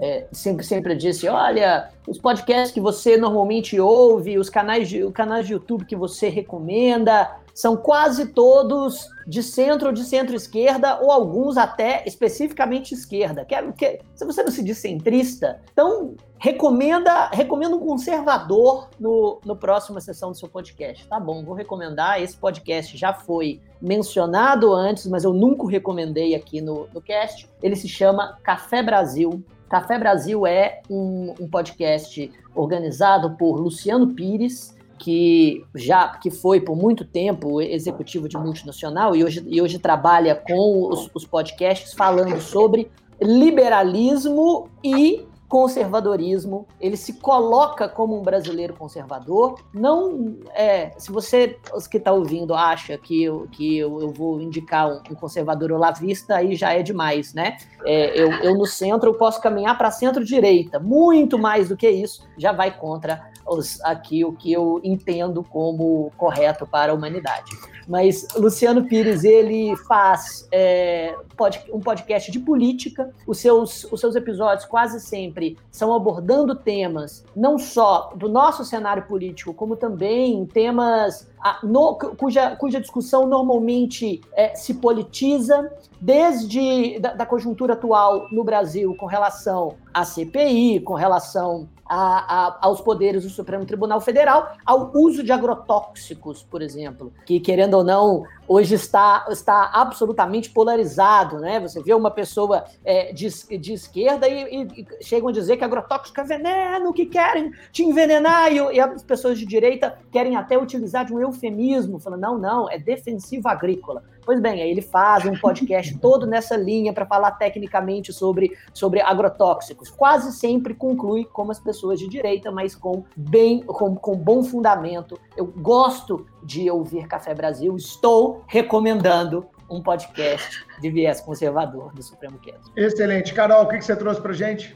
[0.00, 5.12] é, sempre, sempre disse: olha, os podcasts que você normalmente ouve, os canais de, os
[5.12, 11.10] canais de YouTube que você recomenda, são quase todos de centro ou de centro-esquerda, ou
[11.10, 13.44] alguns até especificamente esquerda.
[13.44, 19.54] Quer, quer, se você não se diz centrista, então recomenda, recomenda um conservador no, no
[19.54, 21.06] próxima sessão do seu podcast.
[21.06, 22.20] Tá bom, vou recomendar.
[22.20, 27.48] Esse podcast já foi mencionado antes, mas eu nunca recomendei aqui no, no cast.
[27.62, 34.76] Ele se chama Café Brasil Café Brasil é um, um podcast organizado por Luciano Pires,
[34.98, 40.34] que já que foi por muito tempo executivo de multinacional e hoje, e hoje trabalha
[40.34, 42.90] com os, os podcasts falando sobre
[43.22, 49.60] liberalismo e conservadorismo, ele se coloca como um brasileiro conservador.
[49.74, 54.40] Não é, se você os que está ouvindo acha que eu, que eu, eu vou
[54.40, 57.56] indicar um, um, conservador olavista, aí já é demais, né?
[57.84, 62.24] É, eu, eu no centro eu posso caminhar para centro-direita, muito mais do que isso,
[62.38, 67.50] já vai contra os, aqui o que eu entendo como correto para a humanidade.
[67.88, 73.12] Mas Luciano Pires, ele faz é, pod, um podcast de política.
[73.26, 75.39] Os seus, os seus episódios quase sempre
[75.70, 82.54] são abordando temas não só do nosso cenário político, como também temas a, no, cuja,
[82.56, 89.76] cuja discussão normalmente é, se politiza, desde da, da, conjuntura atual no Brasil com relação
[89.92, 95.32] à CPI, com relação a, a, aos poderes do Supremo Tribunal Federal, ao uso de
[95.32, 101.58] agrotóxicos, por exemplo, que, querendo ou não, hoje está, está absolutamente polarizado, né?
[101.58, 103.28] Você vê uma pessoa é, de,
[103.58, 107.82] de esquerda e, e, e, chegam a dizer que agrotóxico é veneno, que querem te
[107.82, 112.38] envenenar, e, e, as pessoas de direita querem até utilizar de um eufemismo, falando, não,
[112.38, 114.04] não, é defensivo agrícola.
[114.30, 119.00] Pois bem, aí ele faz um podcast todo nessa linha para falar tecnicamente sobre, sobre
[119.00, 119.90] agrotóxicos.
[119.90, 125.18] Quase sempre conclui como as pessoas de direita, mas com bem com, com bom fundamento.
[125.36, 132.38] Eu gosto de ouvir Café Brasil, estou recomendando um podcast de viés conservador do Supremo
[132.38, 132.70] Cast.
[132.76, 133.34] Excelente.
[133.34, 134.72] Carol, o que você trouxe para gente?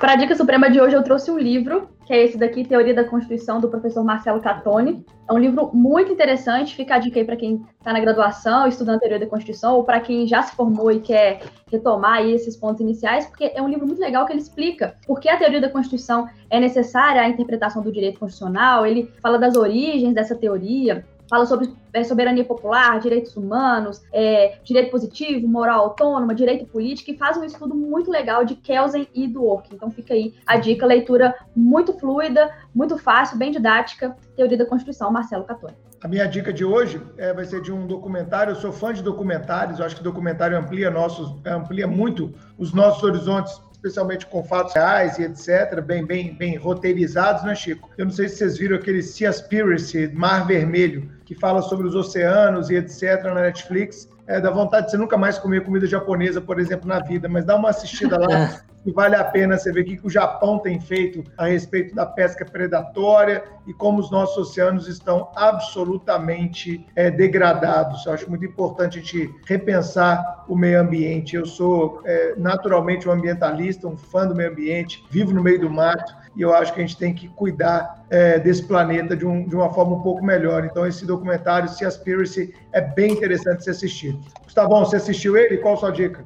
[0.00, 2.94] Para a dica suprema de hoje, eu trouxe um livro, que é esse daqui, Teoria
[2.94, 5.04] da Constituição, do professor Marcelo Catone.
[5.28, 9.00] É um livro muito interessante, fica a dica aí para quem está na graduação, estudando
[9.00, 13.26] Teoria da Constituição, ou para quem já se formou e quer retomar esses pontos iniciais,
[13.26, 16.28] porque é um livro muito legal que ele explica por que a teoria da Constituição
[16.48, 21.72] é necessária à interpretação do direito constitucional, ele fala das origens dessa teoria, fala sobre
[21.92, 27.44] é, soberania popular, direitos humanos, é, direito positivo, moral autônoma, direito político, e faz um
[27.44, 29.76] estudo muito legal de Kelsen e Dworkin.
[29.76, 35.12] Então fica aí a dica, leitura muito fluida, muito fácil, bem didática, Teoria da Constituição,
[35.12, 35.76] Marcelo Catone.
[36.02, 38.52] A minha dica de hoje é, vai ser de um documentário.
[38.52, 39.78] Eu sou fã de documentários.
[39.78, 45.18] Eu acho que documentário amplia nossos, amplia muito os nossos horizontes especialmente com fatos reais
[45.18, 47.88] e etc., bem, bem, bem roteirizados, né, Chico?
[47.96, 52.70] Eu não sei se vocês viram aquele Seaspiracy, Mar Vermelho, que fala sobre os oceanos
[52.70, 53.22] e etc.
[53.22, 54.08] na Netflix.
[54.26, 57.44] É, dá vontade de você nunca mais comer comida japonesa, por exemplo, na vida, mas
[57.44, 58.60] dá uma assistida lá.
[58.82, 62.06] que vale a pena você ver o que o Japão tem feito a respeito da
[62.06, 68.04] pesca predatória e como os nossos oceanos estão absolutamente é, degradados.
[68.06, 71.36] Eu acho muito importante a gente repensar o meio ambiente.
[71.36, 75.70] Eu sou é, naturalmente um ambientalista, um fã do meio ambiente, vivo no meio do
[75.70, 79.46] mato e eu acho que a gente tem que cuidar é, desse planeta de, um,
[79.46, 80.64] de, uma forma um pouco melhor.
[80.64, 84.18] Então, esse documentário, Seaspiracy, é bem interessante se assistir.
[84.44, 85.58] Gustavão, você assistiu ele?
[85.58, 86.24] Qual a sua dica?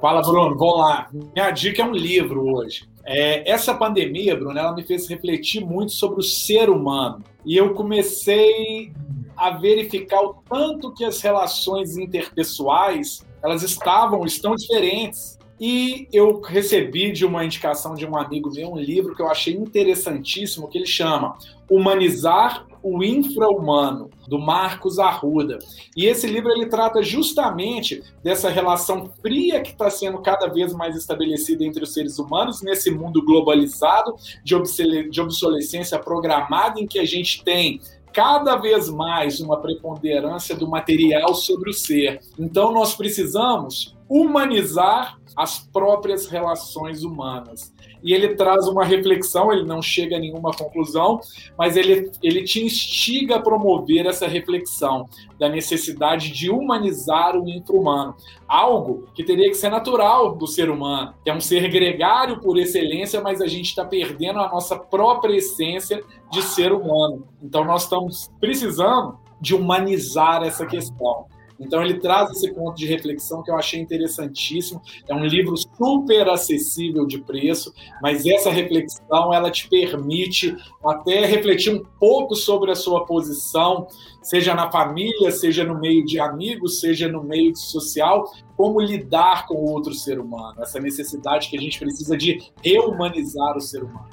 [0.00, 0.56] Fala, Bruno.
[0.56, 1.08] Vamos lá.
[1.12, 2.88] Minha dica é um livro hoje.
[3.04, 7.22] É, essa pandemia, Bruno, ela me fez refletir muito sobre o ser humano.
[7.44, 8.92] E eu comecei
[9.36, 15.38] a verificar o tanto que as relações interpessoais elas estavam, estão diferentes.
[15.58, 19.54] E eu recebi de uma indicação de um amigo meu um livro que eu achei
[19.54, 21.36] interessantíssimo, que ele chama
[21.68, 25.58] Humanizar o Infra-Humano, do Marcos Arruda.
[25.96, 30.96] E esse livro ele trata justamente dessa relação fria que está sendo cada vez mais
[30.96, 34.14] estabelecida entre os seres humanos nesse mundo globalizado,
[34.44, 37.80] de obsolescência programada, em que a gente tem
[38.12, 42.20] cada vez mais uma preponderância do material sobre o ser.
[42.38, 47.72] Então, nós precisamos humanizar as próprias relações humanas.
[48.02, 51.20] E ele traz uma reflexão, ele não chega a nenhuma conclusão,
[51.56, 55.06] mas ele, ele te instiga a promover essa reflexão
[55.38, 58.16] da necessidade de humanizar o infra-humano.
[58.48, 62.58] Algo que teria que ser natural do ser humano, que é um ser gregário por
[62.58, 66.02] excelência, mas a gente está perdendo a nossa própria essência
[66.32, 67.28] de ser humano.
[67.40, 71.26] Então nós estamos precisando de humanizar essa questão.
[71.60, 74.80] Então ele traz esse ponto de reflexão que eu achei interessantíssimo.
[75.06, 81.74] É um livro super acessível de preço, mas essa reflexão ela te permite até refletir
[81.74, 83.86] um pouco sobre a sua posição,
[84.22, 89.54] seja na família, seja no meio de amigos, seja no meio social, como lidar com
[89.54, 90.62] o outro ser humano.
[90.62, 94.08] Essa necessidade que a gente precisa de rehumanizar o ser humano.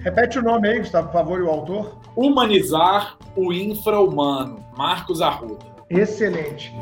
[0.00, 1.98] Repete o nome aí, Gustavo, por favor, e o autor.
[2.16, 5.67] Humanizar o infra-humano, Marcos Arruda.
[5.90, 6.72] Excelente.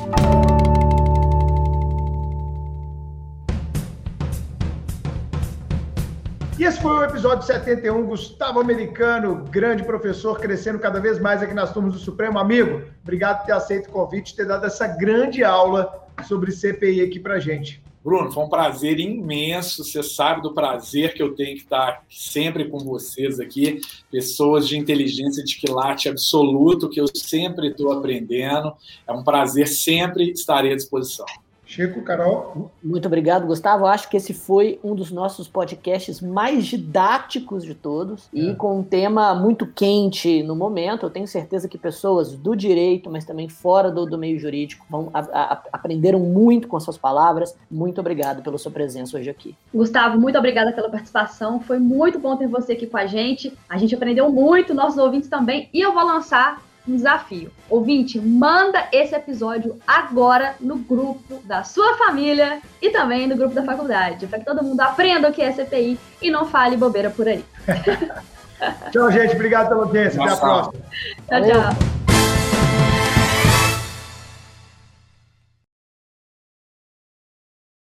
[6.59, 8.05] E esse foi o episódio 71.
[8.07, 12.39] Gustavo Americano, grande professor, crescendo cada vez mais aqui nas turmas do Supremo.
[12.39, 17.19] Amigo, obrigado por ter aceito o convite, ter dado essa grande aula sobre CPI aqui
[17.19, 17.86] para gente.
[18.07, 19.83] Bruno, foi um prazer imenso.
[19.83, 23.81] Você sabe do prazer que eu tenho que estar sempre com vocês aqui.
[24.09, 28.73] Pessoas de inteligência de quilate absoluto, que eu sempre estou aprendendo.
[29.05, 31.25] É um prazer, sempre estarei à disposição.
[31.67, 32.71] Chico, Carol.
[32.81, 33.85] Muito obrigado, Gustavo.
[33.85, 38.39] Acho que esse foi um dos nossos podcasts mais didáticos de todos é.
[38.39, 41.05] e com um tema muito quente no momento.
[41.05, 45.09] Eu tenho certeza que pessoas do direito, mas também fora do, do meio jurídico, vão,
[45.13, 47.53] a, a, aprenderam muito com suas palavras.
[47.69, 49.53] Muito obrigado pela sua presença hoje aqui.
[49.73, 51.59] Gustavo, muito obrigada pela participação.
[51.59, 53.51] Foi muito bom ter você aqui com a gente.
[53.67, 55.69] A gente aprendeu muito, nossos ouvintes também.
[55.73, 57.51] E eu vou lançar um desafio.
[57.69, 63.63] Ouvinte, manda esse episódio agora no grupo da sua família e também no grupo da
[63.63, 67.27] faculdade, para que todo mundo aprenda o que é CPI e não fale bobeira por
[67.27, 67.43] aí.
[68.91, 69.35] tchau, gente.
[69.35, 70.21] Obrigado pela audiência.
[70.21, 70.83] Até a próxima.
[71.27, 72.16] Tchau, tchau.